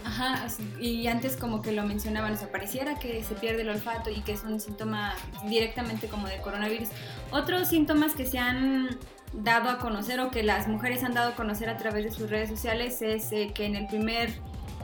Ajá, 0.05 0.47
y 0.81 1.07
antes 1.07 1.37
como 1.37 1.61
que 1.61 1.71
lo 1.71 1.83
mencionaban, 1.83 2.33
o 2.33 2.37
sea, 2.37 2.51
pareciera 2.51 2.99
que 2.99 3.23
se 3.23 3.35
pierde 3.35 3.61
el 3.61 3.69
olfato 3.69 4.09
y 4.09 4.19
que 4.21 4.33
es 4.33 4.43
un 4.43 4.59
síntoma 4.59 5.15
directamente 5.47 6.07
como 6.07 6.27
de 6.27 6.39
coronavirus. 6.41 6.89
Otros 7.31 7.69
síntomas 7.69 8.13
que 8.13 8.25
se 8.25 8.37
han 8.37 8.99
dado 9.33 9.69
a 9.69 9.79
conocer 9.79 10.19
o 10.19 10.31
que 10.31 10.43
las 10.43 10.67
mujeres 10.67 11.03
han 11.03 11.13
dado 11.13 11.31
a 11.31 11.35
conocer 11.35 11.69
a 11.69 11.77
través 11.77 12.03
de 12.03 12.11
sus 12.11 12.29
redes 12.29 12.49
sociales 12.49 13.01
es 13.01 13.31
eh, 13.31 13.51
que 13.53 13.65
en 13.65 13.75
el 13.75 13.87
primer 13.87 14.29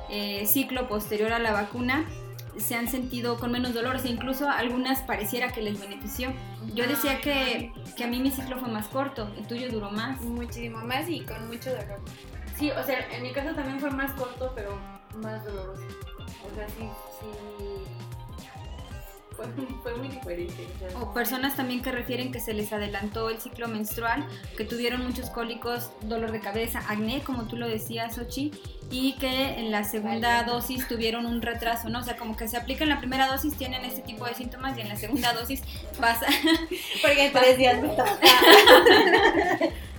eh, 0.09 0.45
ciclo 0.47 0.87
posterior 0.87 1.31
a 1.33 1.39
la 1.39 1.51
vacuna 1.51 2.05
se 2.57 2.75
han 2.75 2.87
sentido 2.87 3.39
con 3.39 3.51
menos 3.51 3.73
dolor, 3.73 3.95
o 3.95 3.99
sea, 3.99 4.11
incluso 4.11 4.49
algunas 4.49 5.01
pareciera 5.01 5.51
que 5.51 5.61
les 5.61 5.79
benefició. 5.79 6.33
Yo 6.73 6.87
decía 6.87 7.21
que, 7.21 7.71
que 7.95 8.03
a 8.03 8.07
mí 8.07 8.19
mi 8.19 8.31
ciclo 8.31 8.57
fue 8.59 8.69
más 8.69 8.87
corto, 8.87 9.31
el 9.37 9.47
tuyo 9.47 9.69
duró 9.69 9.91
más. 9.91 10.19
Muchísimo 10.21 10.79
más 10.79 11.07
y 11.07 11.21
con 11.21 11.47
mucho 11.47 11.69
dolor. 11.69 12.01
Sí, 12.57 12.71
o 12.71 12.83
sea, 12.83 13.07
en 13.15 13.23
mi 13.23 13.31
caso 13.31 13.55
también 13.55 13.79
fue 13.79 13.89
más 13.91 14.11
corto, 14.13 14.51
pero 14.55 14.77
más 15.15 15.43
doloroso. 15.45 15.83
O 16.51 16.55
sea, 16.55 16.67
sí, 16.67 16.89
sí. 17.21 18.45
Fue, 19.35 19.45
O 20.99 21.13
personas 21.13 21.55
también 21.55 21.81
que 21.81 21.91
refieren 21.91 22.31
que 22.31 22.39
se 22.39 22.53
les 22.53 22.71
adelantó 22.73 23.29
el 23.29 23.39
ciclo 23.39 23.67
menstrual, 23.67 24.25
que 24.57 24.65
tuvieron 24.65 25.05
muchos 25.05 25.29
cólicos, 25.29 25.91
dolor 26.01 26.31
de 26.31 26.39
cabeza, 26.39 26.83
acné, 26.87 27.21
como 27.21 27.47
tú 27.47 27.57
lo 27.57 27.67
decías, 27.67 28.17
Ochi, 28.17 28.51
y 28.91 29.13
que 29.13 29.59
en 29.59 29.71
la 29.71 29.83
segunda 29.83 30.41
Vale. 30.41 30.51
dosis 30.51 30.87
tuvieron 30.87 31.25
un 31.25 31.41
retraso, 31.41 31.89
¿no? 31.89 31.99
O 31.99 32.03
sea, 32.03 32.15
como 32.17 32.35
que 32.35 32.47
se 32.47 32.57
aplica 32.57 32.83
en 32.83 32.89
la 32.89 32.99
primera 32.99 33.27
dosis, 33.27 33.55
tienen 33.55 33.85
este 33.85 34.01
tipo 34.01 34.25
de 34.25 34.33
síntomas, 34.35 34.77
y 34.77 34.81
en 34.81 34.89
la 34.89 34.95
segunda 34.95 35.33
dosis 35.33 35.61
pasa. 35.99 36.27
Porque 37.01 37.25
en 37.27 37.33
tres 37.33 37.57
días 37.57 37.81
me 37.81 37.89
toca. 37.89 38.19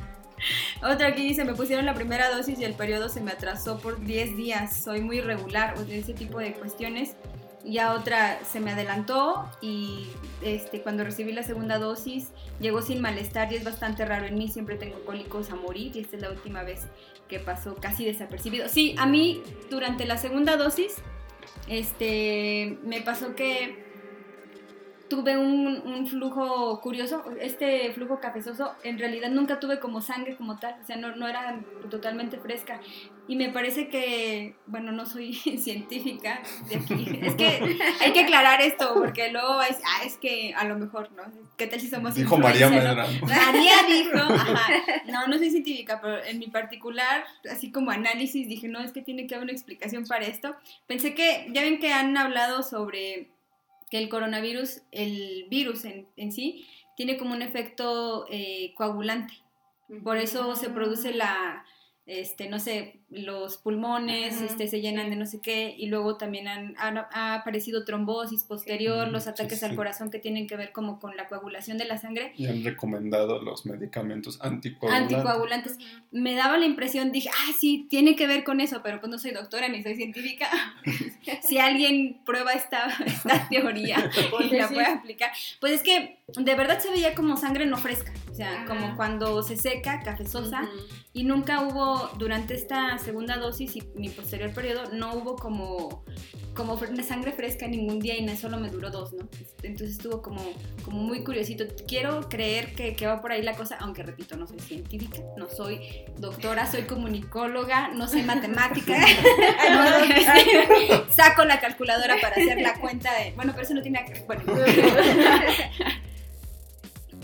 Otra 0.82 1.08
aquí 1.08 1.26
dice, 1.26 1.44
me 1.44 1.52
pusieron 1.54 1.84
la 1.84 1.92
primera 1.94 2.30
dosis 2.30 2.58
y 2.58 2.64
el 2.64 2.72
periodo 2.72 3.10
se 3.10 3.20
me 3.20 3.32
atrasó 3.32 3.78
por 3.78 4.02
10 4.02 4.36
días, 4.36 4.82
soy 4.82 5.02
muy 5.02 5.18
irregular, 5.18 5.74
o 5.76 5.84
de 5.84 5.98
ese 5.98 6.14
tipo 6.14 6.38
de 6.38 6.54
cuestiones. 6.54 7.16
Ya 7.64 7.94
otra 7.94 8.40
se 8.44 8.60
me 8.60 8.70
adelantó 8.72 9.50
y 9.60 10.06
este, 10.42 10.80
cuando 10.80 11.04
recibí 11.04 11.32
la 11.32 11.42
segunda 11.42 11.78
dosis 11.78 12.28
llegó 12.60 12.82
sin 12.82 13.00
malestar 13.00 13.52
y 13.52 13.56
es 13.56 13.64
bastante 13.64 14.04
raro 14.04 14.26
en 14.26 14.36
mí, 14.36 14.48
siempre 14.48 14.76
tengo 14.76 15.04
cólicos 15.04 15.50
a 15.50 15.56
morir 15.56 15.96
y 15.96 16.00
esta 16.00 16.16
es 16.16 16.22
la 16.22 16.30
última 16.30 16.62
vez 16.62 16.86
que 17.28 17.38
pasó 17.38 17.76
casi 17.76 18.04
desapercibido. 18.04 18.68
Sí, 18.68 18.94
a 18.98 19.06
mí 19.06 19.42
durante 19.70 20.04
la 20.04 20.16
segunda 20.16 20.56
dosis 20.56 20.96
este, 21.68 22.78
me 22.84 23.00
pasó 23.00 23.34
que 23.34 23.89
tuve 25.10 25.36
un, 25.36 25.66
un, 25.66 26.06
flujo 26.06 26.80
curioso, 26.80 27.22
este 27.40 27.92
flujo 27.92 28.20
cafezoso, 28.20 28.74
en 28.84 28.98
realidad 28.98 29.28
nunca 29.28 29.60
tuve 29.60 29.80
como 29.80 30.00
sangre 30.00 30.36
como 30.36 30.58
tal, 30.58 30.76
o 30.80 30.86
sea, 30.86 30.96
no, 30.96 31.14
no 31.16 31.28
era 31.28 31.60
totalmente 31.90 32.38
fresca. 32.38 32.80
Y 33.26 33.36
me 33.36 33.50
parece 33.50 33.88
que, 33.88 34.56
bueno, 34.66 34.92
no 34.92 35.04
soy 35.04 35.34
científica 35.58 36.40
de 36.68 36.76
aquí, 36.76 37.20
es 37.22 37.34
que 37.34 37.78
hay 38.00 38.12
que 38.12 38.20
aclarar 38.20 38.62
esto, 38.62 38.94
porque 38.94 39.30
luego 39.30 39.60
es, 39.62 39.78
ah, 39.84 40.04
es 40.06 40.16
que 40.16 40.54
a 40.54 40.64
lo 40.64 40.78
mejor, 40.78 41.10
¿no? 41.12 41.24
¿Qué 41.58 41.66
tal 41.66 41.80
si 41.80 41.88
somos 41.88 42.14
Dijo 42.14 42.38
María 42.38 42.70
Medrano. 42.70 43.02
María 43.26 43.74
dijo, 43.88 44.16
ajá, 44.16 44.72
no, 45.06 45.26
no 45.26 45.38
soy 45.38 45.50
científica, 45.50 46.00
pero 46.00 46.22
en 46.24 46.38
mi 46.38 46.46
particular, 46.46 47.24
así 47.50 47.72
como 47.72 47.90
análisis, 47.90 48.48
dije, 48.48 48.68
no, 48.68 48.80
es 48.80 48.92
que 48.92 49.02
tiene 49.02 49.26
que 49.26 49.34
haber 49.34 49.44
una 49.44 49.52
explicación 49.52 50.06
para 50.06 50.24
esto. 50.24 50.54
Pensé 50.86 51.14
que, 51.14 51.48
ya 51.52 51.62
ven 51.62 51.80
que 51.80 51.92
han 51.92 52.16
hablado 52.16 52.62
sobre 52.62 53.39
que 53.90 53.98
el 53.98 54.08
coronavirus, 54.08 54.82
el 54.92 55.46
virus 55.50 55.84
en, 55.84 56.06
en 56.16 56.32
sí, 56.32 56.66
tiene 56.96 57.18
como 57.18 57.34
un 57.34 57.42
efecto 57.42 58.26
eh, 58.30 58.72
coagulante. 58.76 59.34
Por 60.04 60.18
eso 60.18 60.54
se 60.54 60.70
produce 60.70 61.12
la, 61.12 61.64
este, 62.10 62.48
no 62.48 62.58
sé, 62.58 62.98
los 63.08 63.56
pulmones 63.56 64.40
este, 64.40 64.66
se 64.66 64.80
llenan 64.80 65.10
de 65.10 65.16
no 65.16 65.26
sé 65.26 65.40
qué, 65.40 65.72
y 65.78 65.86
luego 65.86 66.16
también 66.16 66.48
han, 66.48 66.74
ha 66.76 67.34
aparecido 67.34 67.84
trombosis 67.84 68.42
posterior, 68.42 69.06
los 69.06 69.28
ataques 69.28 69.62
al 69.62 69.76
corazón 69.76 70.10
que 70.10 70.18
tienen 70.18 70.48
que 70.48 70.56
ver 70.56 70.72
como 70.72 70.98
con 70.98 71.16
la 71.16 71.28
coagulación 71.28 71.78
de 71.78 71.84
la 71.84 71.98
sangre. 71.98 72.32
Y 72.36 72.46
han 72.46 72.64
recomendado 72.64 73.40
los 73.40 73.64
medicamentos 73.64 74.40
anticoagulantes. 74.42 75.18
Anticoagulantes. 75.18 75.78
Me 76.10 76.34
daba 76.34 76.58
la 76.58 76.66
impresión, 76.66 77.12
dije, 77.12 77.30
ah, 77.32 77.52
sí, 77.56 77.86
tiene 77.88 78.16
que 78.16 78.26
ver 78.26 78.42
con 78.42 78.60
eso, 78.60 78.80
pero 78.82 78.98
pues 78.98 79.08
no 79.08 79.18
soy 79.18 79.30
doctora 79.30 79.68
ni 79.68 79.80
soy 79.84 79.94
científica. 79.94 80.48
si 81.42 81.58
alguien 81.58 82.20
prueba 82.26 82.54
esta, 82.54 82.88
esta 83.06 83.48
teoría 83.48 84.10
y 84.50 84.56
la 84.56 84.68
puede 84.68 84.86
aplicar, 84.86 85.30
pues 85.60 85.74
es 85.74 85.82
que 85.84 86.18
de 86.36 86.54
verdad 86.56 86.80
se 86.80 86.90
veía 86.90 87.14
como 87.14 87.36
sangre 87.36 87.66
no 87.66 87.76
fresca, 87.76 88.12
o 88.30 88.34
sea, 88.34 88.64
como 88.66 88.96
cuando 88.96 89.42
se 89.42 89.56
seca, 89.56 90.00
cafezosa, 90.00 90.68
y 91.12 91.24
nunca 91.24 91.62
hubo, 91.62 92.08
durante 92.18 92.54
esta 92.54 92.96
segunda 92.98 93.36
dosis 93.36 93.74
y 93.74 93.82
mi 93.96 94.08
posterior 94.08 94.54
periodo, 94.54 94.92
no 94.92 95.14
hubo 95.14 95.34
como, 95.34 96.04
como 96.54 96.78
sangre 97.02 97.32
fresca 97.32 97.66
ningún 97.66 97.98
día 97.98 98.16
y 98.16 98.36
solo 98.36 98.58
me 98.58 98.68
duró 98.68 98.90
dos, 98.90 99.12
¿no? 99.14 99.28
Entonces 99.64 99.96
estuvo 99.96 100.22
como, 100.22 100.40
como 100.84 101.00
muy 101.00 101.24
curiosito. 101.24 101.64
Quiero 101.88 102.28
creer 102.28 102.74
que, 102.76 102.94
que 102.94 103.06
va 103.06 103.20
por 103.20 103.32
ahí 103.32 103.42
la 103.42 103.54
cosa, 103.56 103.76
aunque 103.80 104.04
repito, 104.04 104.36
no 104.36 104.46
soy 104.46 104.60
científica, 104.60 105.18
no 105.36 105.48
soy 105.48 105.80
doctora, 106.18 106.70
soy 106.70 106.82
comunicóloga, 106.82 107.88
no 107.88 108.06
soy 108.06 108.22
matemática, 108.22 108.94
saco 111.10 111.44
la 111.44 111.58
calculadora 111.58 112.16
para 112.20 112.36
hacer 112.36 112.60
la 112.60 112.74
cuenta 112.78 113.12
de, 113.18 113.32
bueno, 113.32 113.52
pero 113.52 113.64
eso 113.64 113.74
no 113.74 113.82
tiene 113.82 114.04
que 114.04 114.20
bueno. 114.20 114.44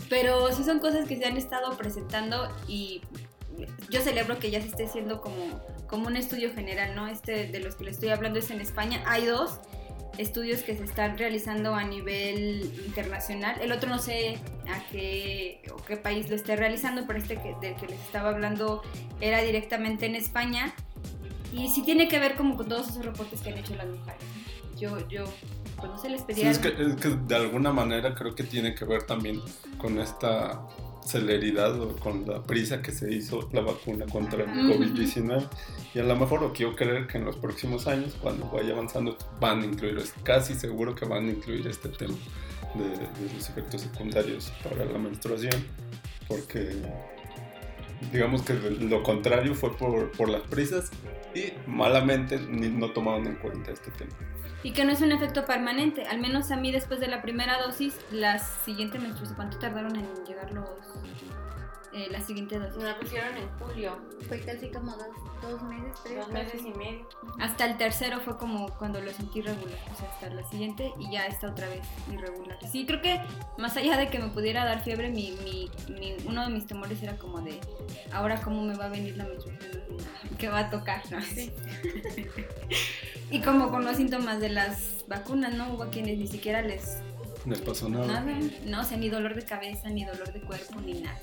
Pero 0.09 0.51
sí 0.53 0.63
son 0.63 0.79
cosas 0.79 1.07
que 1.07 1.17
se 1.17 1.25
han 1.25 1.37
estado 1.37 1.75
presentando 1.77 2.49
y 2.67 3.01
yo 3.89 4.01
celebro 4.01 4.39
que 4.39 4.51
ya 4.51 4.61
se 4.61 4.67
esté 4.67 4.85
haciendo 4.85 5.21
como, 5.21 5.61
como 5.87 6.07
un 6.07 6.15
estudio 6.15 6.53
general, 6.53 6.95
¿no? 6.95 7.07
Este 7.07 7.47
de 7.47 7.59
los 7.59 7.75
que 7.75 7.85
le 7.85 7.91
estoy 7.91 8.09
hablando 8.09 8.39
es 8.39 8.51
en 8.51 8.61
España. 8.61 9.03
Hay 9.05 9.25
dos 9.25 9.59
estudios 10.17 10.61
que 10.61 10.75
se 10.75 10.83
están 10.83 11.17
realizando 11.17 11.75
a 11.75 11.83
nivel 11.83 12.71
internacional. 12.85 13.59
El 13.61 13.71
otro 13.71 13.89
no 13.89 13.99
sé 13.99 14.39
a 14.67 14.83
qué, 14.91 15.61
o 15.71 15.77
qué 15.77 15.97
país 15.97 16.29
lo 16.29 16.35
esté 16.35 16.55
realizando, 16.55 17.05
pero 17.05 17.19
este 17.19 17.35
que, 17.35 17.55
del 17.61 17.75
que 17.75 17.87
les 17.87 17.99
estaba 18.01 18.29
hablando 18.29 18.81
era 19.21 19.41
directamente 19.41 20.05
en 20.05 20.15
España. 20.15 20.73
Y 21.53 21.69
sí 21.69 21.81
tiene 21.83 22.07
que 22.07 22.19
ver 22.19 22.35
como 22.35 22.57
con 22.57 22.67
todos 22.67 22.89
esos 22.89 23.05
reportes 23.05 23.41
que 23.41 23.49
han 23.49 23.57
hecho 23.57 23.75
las 23.75 23.87
mujeres. 23.87 24.21
Yo, 24.77 25.07
yo 25.07 25.25
pues 25.77 25.91
no 25.91 25.97
se 25.97 26.09
les 26.09 26.23
pedía... 26.23 26.49
es, 26.49 26.59
que, 26.59 26.69
es 26.69 26.95
que 26.95 27.09
de 27.09 27.35
alguna 27.35 27.71
manera 27.71 28.13
creo 28.15 28.35
que 28.35 28.43
tiene 28.43 28.75
que 28.75 28.85
ver 28.85 29.03
también 29.03 29.41
con 29.77 29.99
esta 29.99 30.67
celeridad 31.07 31.79
o 31.79 31.95
con 31.95 32.27
la 32.27 32.43
prisa 32.43 32.81
que 32.81 32.91
se 32.91 33.13
hizo 33.13 33.47
la 33.53 33.61
vacuna 33.61 34.05
contra 34.05 34.43
el 34.43 34.49
COVID-19. 34.49 35.47
Y 35.93 35.99
a 35.99 36.03
lo 36.03 36.15
mejor 36.15 36.41
lo 36.41 36.53
quiero 36.53 36.75
creer 36.75 37.07
que 37.07 37.17
en 37.17 37.25
los 37.25 37.37
próximos 37.37 37.87
años, 37.87 38.15
cuando 38.21 38.49
vaya 38.51 38.73
avanzando, 38.73 39.17
van 39.39 39.61
a 39.61 39.65
incluir, 39.65 40.03
casi 40.23 40.53
seguro 40.53 40.95
que 40.95 41.05
van 41.05 41.27
a 41.27 41.31
incluir 41.31 41.65
este 41.67 41.89
tema 41.89 42.15
de, 42.75 43.33
los 43.33 43.49
efectos 43.49 43.81
secundarios 43.81 44.51
para 44.63 44.85
la 44.85 44.97
menstruación, 44.97 45.55
porque 46.27 46.75
digamos 48.11 48.41
que 48.41 48.53
lo 48.53 49.01
contrario 49.01 49.55
fue 49.55 49.75
por, 49.75 50.11
por 50.11 50.29
las 50.29 50.41
prisas 50.41 50.91
y 51.37 51.53
malamente 51.67 52.39
no 52.39 52.91
tomaron 52.91 53.27
en 53.27 53.35
cuenta 53.35 53.71
este 53.71 53.91
tema 53.91 54.11
y 54.63 54.71
que 54.71 54.83
no 54.83 54.91
es 54.91 55.01
un 55.01 55.11
efecto 55.11 55.45
permanente. 55.45 56.03
Al 56.07 56.19
menos 56.19 56.51
a 56.51 56.57
mí 56.57 56.71
después 56.71 56.99
de 56.99 57.07
la 57.07 57.21
primera 57.21 57.61
dosis, 57.61 57.95
la 58.11 58.39
siguiente 58.39 58.99
menstruación, 58.99 59.35
¿cuánto 59.35 59.59
tardaron 59.59 59.95
en 59.95 60.07
llegar 60.25 60.51
los 60.51 60.67
eh, 61.97 62.07
la 62.11 62.21
siguiente 62.21 62.59
dosis? 62.59 62.77
Me 62.77 62.83
la 62.85 62.99
pusieron 62.99 63.35
en 63.35 63.49
julio. 63.59 63.97
Fue 64.27 64.39
casi 64.41 64.69
como 64.69 64.91
dos, 64.91 65.07
dos 65.41 65.61
meses, 65.63 65.99
tres. 66.03 66.17
Dos 66.17 66.29
meses 66.29 66.61
y 66.65 66.77
medio. 66.77 67.09
Hasta 67.39 67.65
el 67.65 67.77
tercero 67.77 68.19
fue 68.19 68.37
como 68.37 68.69
cuando 68.77 69.01
lo 69.01 69.11
sentí 69.11 69.39
irregular, 69.39 69.79
o 69.91 69.95
sea, 69.95 70.09
hasta 70.09 70.29
la 70.29 70.43
siguiente 70.49 70.91
y 70.99 71.11
ya 71.11 71.25
está 71.25 71.49
otra 71.49 71.67
vez 71.67 71.85
irregular. 72.11 72.57
Sí, 72.71 72.85
creo 72.85 73.01
que 73.01 73.19
más 73.57 73.75
allá 73.77 73.97
de 73.97 74.09
que 74.09 74.19
me 74.19 74.29
pudiera 74.29 74.63
dar 74.65 74.83
fiebre, 74.83 75.09
mi, 75.09 75.37
mi, 75.43 75.69
uno 76.25 76.43
de 76.47 76.53
mis 76.53 76.65
temores 76.67 77.01
era 77.01 77.17
como 77.17 77.41
de, 77.41 77.59
ahora 78.11 78.41
cómo 78.41 78.61
me 78.63 78.75
va 78.75 78.85
a 78.85 78.89
venir 78.89 79.17
la 79.17 79.25
menstruación, 79.25 79.75
¿qué 80.37 80.49
va 80.49 80.59
a 80.59 80.69
tocar? 80.69 81.01
¿no? 81.11 81.21
Sí. 81.21 81.51
Y 83.29 83.41
como 83.41 83.69
con 83.69 83.83
los 83.83 83.97
síntomas 83.97 84.39
de 84.39 84.49
las 84.49 85.05
vacunas, 85.07 85.53
¿no? 85.53 85.73
Hubo 85.73 85.89
quienes 85.89 86.17
ni 86.17 86.27
siquiera 86.27 86.61
les... 86.61 86.99
Les 87.45 87.59
pasó 87.59 87.89
nada. 87.89 88.07
Nada, 88.07 88.39
no, 88.65 88.81
o 88.81 88.83
sea, 88.83 88.97
ni 88.97 89.09
dolor 89.09 89.35
de 89.35 89.43
cabeza, 89.43 89.89
ni 89.89 90.05
dolor 90.05 90.31
de 90.31 90.41
cuerpo, 90.41 90.79
ni 90.81 91.01
nada. 91.01 91.19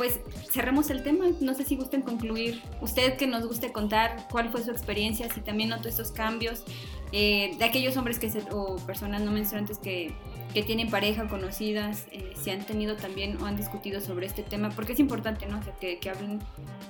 Pues 0.00 0.18
cerremos 0.50 0.88
el 0.88 1.02
tema, 1.02 1.26
no 1.42 1.52
sé 1.52 1.62
si 1.62 1.76
gusten 1.76 2.00
concluir, 2.00 2.62
usted 2.80 3.18
que 3.18 3.26
nos 3.26 3.46
guste 3.46 3.70
contar 3.70 4.26
cuál 4.30 4.48
fue 4.48 4.64
su 4.64 4.70
experiencia, 4.70 5.28
si 5.28 5.42
también 5.42 5.68
notó 5.68 5.90
esos 5.90 6.10
cambios, 6.10 6.64
eh, 7.12 7.54
de 7.58 7.64
aquellos 7.66 7.98
hombres 7.98 8.18
que 8.18 8.30
se, 8.30 8.40
o 8.50 8.76
personas 8.86 9.20
no 9.20 9.30
menstruantes 9.30 9.76
que, 9.76 10.14
que 10.54 10.62
tienen 10.62 10.88
pareja 10.88 11.28
conocidas, 11.28 12.06
eh, 12.12 12.32
si 12.42 12.48
han 12.48 12.64
tenido 12.64 12.96
también 12.96 13.36
o 13.42 13.44
han 13.44 13.58
discutido 13.58 14.00
sobre 14.00 14.24
este 14.24 14.42
tema, 14.42 14.70
porque 14.70 14.94
es 14.94 15.00
importante, 15.00 15.44
¿no? 15.44 15.58
O 15.58 15.62
sea, 15.62 15.74
que, 15.74 15.98
que 15.98 16.08
hablen 16.08 16.38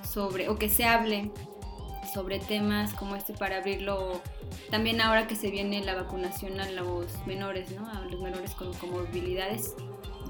sobre, 0.09 0.47
o 0.47 0.57
que 0.57 0.69
se 0.69 0.85
hable 0.85 1.31
sobre 2.13 2.39
temas 2.39 2.93
como 2.93 3.17
este 3.17 3.33
para 3.33 3.57
abrirlo 3.57 4.21
también 4.69 5.01
ahora 5.01 5.27
que 5.27 5.35
se 5.35 5.51
viene 5.51 5.83
la 5.83 5.95
vacunación 5.95 6.61
a 6.61 6.71
los 6.71 7.07
menores, 7.27 7.71
¿no? 7.71 7.89
A 7.89 8.05
los 8.05 8.21
menores 8.21 8.55
con 8.55 8.73
comorbilidades. 8.75 9.75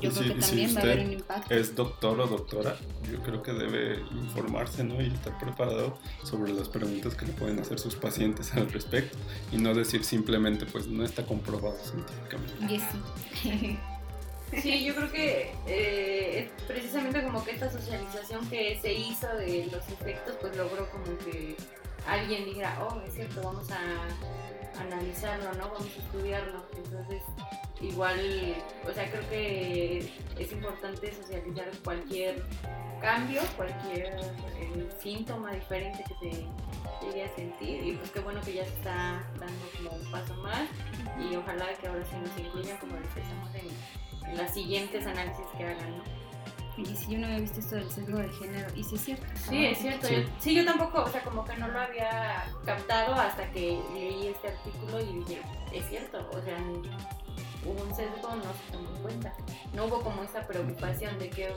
Yo 0.01 0.11
creo 0.11 0.35
que 0.35 0.41
también 0.41 0.75
va 0.75 0.79
a 0.79 0.83
haber 0.83 0.99
un 1.05 1.13
impacto. 1.13 1.53
Es 1.53 1.75
doctor 1.75 2.19
o 2.19 2.27
doctora, 2.27 2.75
yo 3.11 3.19
creo 3.23 3.43
que 3.43 3.53
debe 3.53 3.99
informarse, 4.11 4.83
¿no? 4.83 5.01
Y 5.01 5.07
estar 5.07 5.37
preparado 5.39 5.97
sobre 6.23 6.53
las 6.53 6.69
preguntas 6.69 7.15
que 7.15 7.25
le 7.25 7.33
pueden 7.33 7.59
hacer 7.59 7.79
sus 7.79 7.95
pacientes 7.95 8.53
al 8.53 8.71
respecto 8.71 9.17
y 9.51 9.57
no 9.57 9.73
decir 9.73 10.03
simplemente, 10.03 10.65
pues 10.65 10.87
no 10.87 11.03
está 11.03 11.25
comprobado 11.25 11.77
científicamente. 11.83 12.79
sí. 13.41 13.77
Sí, 14.61 14.83
yo 14.83 14.93
creo 14.95 15.11
que 15.11 15.53
eh, 15.65 16.51
precisamente 16.67 17.23
como 17.23 17.43
que 17.43 17.51
esta 17.51 17.71
socialización 17.71 18.45
que 18.49 18.77
se 18.81 18.93
hizo 18.93 19.27
de 19.37 19.69
los 19.71 19.87
efectos, 19.87 20.35
pues 20.41 20.57
logró 20.57 20.89
como 20.89 21.17
que 21.19 21.55
alguien 22.05 22.43
dijera, 22.43 22.77
oh, 22.85 23.01
es 23.07 23.13
cierto, 23.13 23.41
vamos 23.41 23.71
a 23.71 23.79
analizarlo, 24.79 25.53
¿no? 25.53 25.69
Vamos 25.69 25.89
a 25.97 26.01
estudiarlo. 26.01 26.65
Entonces, 26.75 27.23
igual, 27.79 28.55
o 28.87 28.93
sea, 28.93 29.09
creo 29.11 29.29
que 29.29 29.97
es 30.37 30.51
importante 30.51 31.13
socializar 31.13 31.69
cualquier 31.83 32.43
cambio, 32.99 33.41
cualquier 33.57 34.15
eh, 34.57 34.89
síntoma 35.01 35.51
diferente 35.53 36.03
que 36.07 36.13
se 36.31 36.45
llegue 37.05 37.23
a 37.23 37.35
sentir. 37.35 37.83
Y 37.83 37.93
pues 37.93 38.11
qué 38.11 38.19
bueno 38.19 38.41
que 38.41 38.53
ya 38.53 38.65
se 38.65 38.73
está 38.73 39.23
dando 39.39 39.65
como 39.77 39.91
un 39.91 40.11
paso 40.11 40.35
más 40.35 40.69
y 41.19 41.35
ojalá 41.35 41.73
que 41.75 41.87
ahora 41.87 42.03
sí 42.05 42.15
nos 42.21 42.37
incluyan 42.39 42.77
como 42.77 42.95
lo 42.95 43.03
estamos 43.03 43.49
en 43.55 44.37
las 44.37 44.53
siguientes 44.53 45.05
análisis 45.05 45.45
que 45.57 45.65
hagan, 45.65 45.97
¿no? 45.97 46.20
Y 46.77 46.85
si 46.85 47.11
yo 47.11 47.19
no 47.19 47.27
había 47.27 47.39
visto 47.39 47.59
esto 47.59 47.75
del 47.75 47.91
sesgo 47.91 48.17
de 48.17 48.29
género, 48.29 48.67
y 48.75 48.83
si 48.83 48.95
es 48.95 49.01
cierto. 49.01 49.25
Sí, 49.49 49.65
es 49.65 49.77
cierto. 49.77 50.07
Sí. 50.07 50.15
Yo, 50.15 50.21
sí, 50.39 50.55
yo 50.55 50.65
tampoco, 50.65 51.03
o 51.03 51.09
sea, 51.09 51.21
como 51.23 51.45
que 51.45 51.55
no 51.57 51.67
lo 51.67 51.79
había 51.79 52.45
captado 52.65 53.15
hasta 53.15 53.49
que 53.51 53.79
leí 53.93 54.27
este 54.27 54.49
artículo 54.49 55.01
y 55.01 55.19
dije, 55.19 55.41
es 55.73 55.87
cierto, 55.89 56.29
o 56.31 56.41
sea, 56.41 56.57
hubo 57.65 57.83
un 57.83 57.95
sesgo, 57.95 58.35
no 58.35 58.43
se 58.43 58.71
tomó 58.71 58.89
en 58.95 59.01
cuenta. 59.01 59.33
No 59.73 59.85
hubo 59.85 60.01
como 60.01 60.23
esa 60.23 60.45
preocupación 60.47 61.17
de 61.19 61.29
que, 61.29 61.53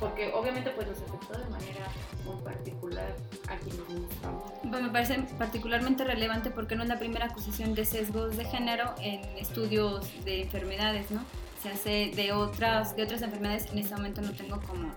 porque 0.00 0.32
obviamente 0.32 0.70
pues 0.70 0.88
nos 0.88 0.98
afectó 0.98 1.38
de 1.38 1.50
manera 1.50 1.86
muy 2.24 2.40
particular 2.42 3.14
a 3.48 3.56
quienes 3.56 3.88
necesitamos. 3.88 4.52
Pues 4.68 4.82
me 4.82 4.90
parece 4.90 5.18
particularmente 5.38 6.04
relevante 6.04 6.50
porque 6.50 6.76
no 6.76 6.82
es 6.82 6.88
la 6.88 6.98
primera 6.98 7.26
acusación 7.26 7.74
de 7.74 7.84
sesgos 7.84 8.36
de 8.36 8.44
género 8.44 8.94
en 9.00 9.20
estudios 9.36 10.08
de 10.24 10.42
enfermedades, 10.42 11.10
¿no? 11.10 11.20
Se 11.62 11.68
hace 11.68 12.12
de 12.14 12.32
otras, 12.32 12.96
de 12.96 13.04
otras 13.04 13.22
enfermedades, 13.22 13.70
en 13.72 13.78
este 13.78 13.94
momento 13.94 14.20
no 14.20 14.32
tengo 14.32 14.60
como, 14.62 14.92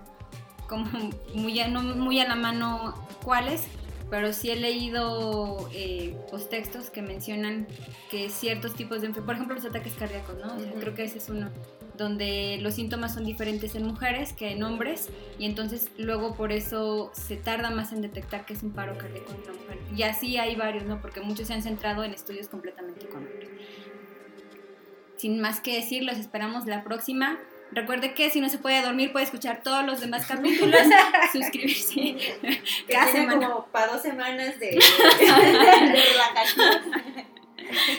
como 0.66 1.10
muy, 1.34 1.60
a, 1.60 1.68
no 1.68 1.82
muy 1.82 2.18
a 2.20 2.26
la 2.26 2.34
mano 2.34 2.94
cuáles, 3.22 3.64
pero 4.10 4.32
sí 4.32 4.50
he 4.50 4.56
leído 4.56 5.68
eh, 5.72 6.16
pues, 6.30 6.48
textos 6.48 6.90
que 6.90 7.02
mencionan 7.02 7.66
que 8.10 8.30
ciertos 8.30 8.74
tipos 8.74 9.00
de 9.00 9.10
por 9.10 9.34
ejemplo 9.34 9.54
los 9.54 9.64
ataques 9.64 9.94
cardíacos, 9.94 10.36
¿no? 10.38 10.54
O 10.54 10.58
sea, 10.58 10.70
Ujú. 10.70 10.80
Creo 10.80 10.94
que 10.94 11.04
ese 11.04 11.18
es 11.18 11.28
uno 11.28 11.50
donde 11.96 12.58
los 12.60 12.74
síntomas 12.74 13.14
son 13.14 13.24
diferentes 13.24 13.74
en 13.74 13.86
mujeres 13.86 14.32
que 14.32 14.50
en 14.52 14.62
hombres 14.62 15.08
y 15.38 15.46
entonces 15.46 15.90
luego 15.96 16.34
por 16.34 16.52
eso 16.52 17.10
se 17.14 17.36
tarda 17.36 17.70
más 17.70 17.92
en 17.92 18.02
detectar 18.02 18.44
que 18.44 18.52
es 18.52 18.62
un 18.62 18.72
paro 18.72 18.96
cardíaco 18.98 19.32
en 19.32 19.42
una 19.42 19.60
mujer. 19.60 19.78
Y 19.96 20.02
así 20.02 20.36
hay 20.36 20.56
varios, 20.56 20.84
¿no? 20.84 21.00
Porque 21.00 21.20
muchos 21.20 21.48
se 21.48 21.54
han 21.54 21.62
centrado 21.62 22.04
en 22.04 22.12
estudios 22.12 22.48
completamente 22.48 23.06
con. 23.06 23.25
Sin 25.16 25.40
más 25.40 25.60
que 25.60 25.74
decir, 25.74 26.02
los 26.02 26.18
esperamos 26.18 26.66
la 26.66 26.84
próxima. 26.84 27.38
Recuerde 27.72 28.14
que 28.14 28.30
si 28.30 28.40
no 28.40 28.48
se 28.48 28.58
puede 28.58 28.80
dormir 28.82 29.10
puede 29.12 29.24
escuchar 29.24 29.62
todos 29.62 29.84
los 29.84 30.00
demás 30.00 30.24
capítulos, 30.28 30.80
suscribirse 31.32 31.94
Que 31.94 32.60
cada 32.92 33.10
tiene 33.10 33.20
semana. 33.30 33.48
como 33.48 33.66
para 33.66 33.92
dos 33.92 34.02
semanas 34.02 34.58
de, 34.60 34.70
de 34.70 36.02
relajación. 36.12 36.82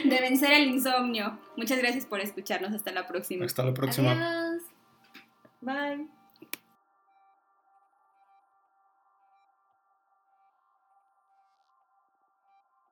de 0.09 0.21
vencer 0.21 0.53
el 0.53 0.67
insomnio. 0.69 1.37
Muchas 1.57 1.77
gracias 1.79 2.05
por 2.05 2.21
escucharnos. 2.21 2.71
Hasta 2.73 2.91
la 2.91 3.07
próxima. 3.07 3.45
Hasta 3.45 3.63
la 3.63 3.73
próxima. 3.73 4.11
Adiós. 4.11 4.63
Bye. 5.61 6.16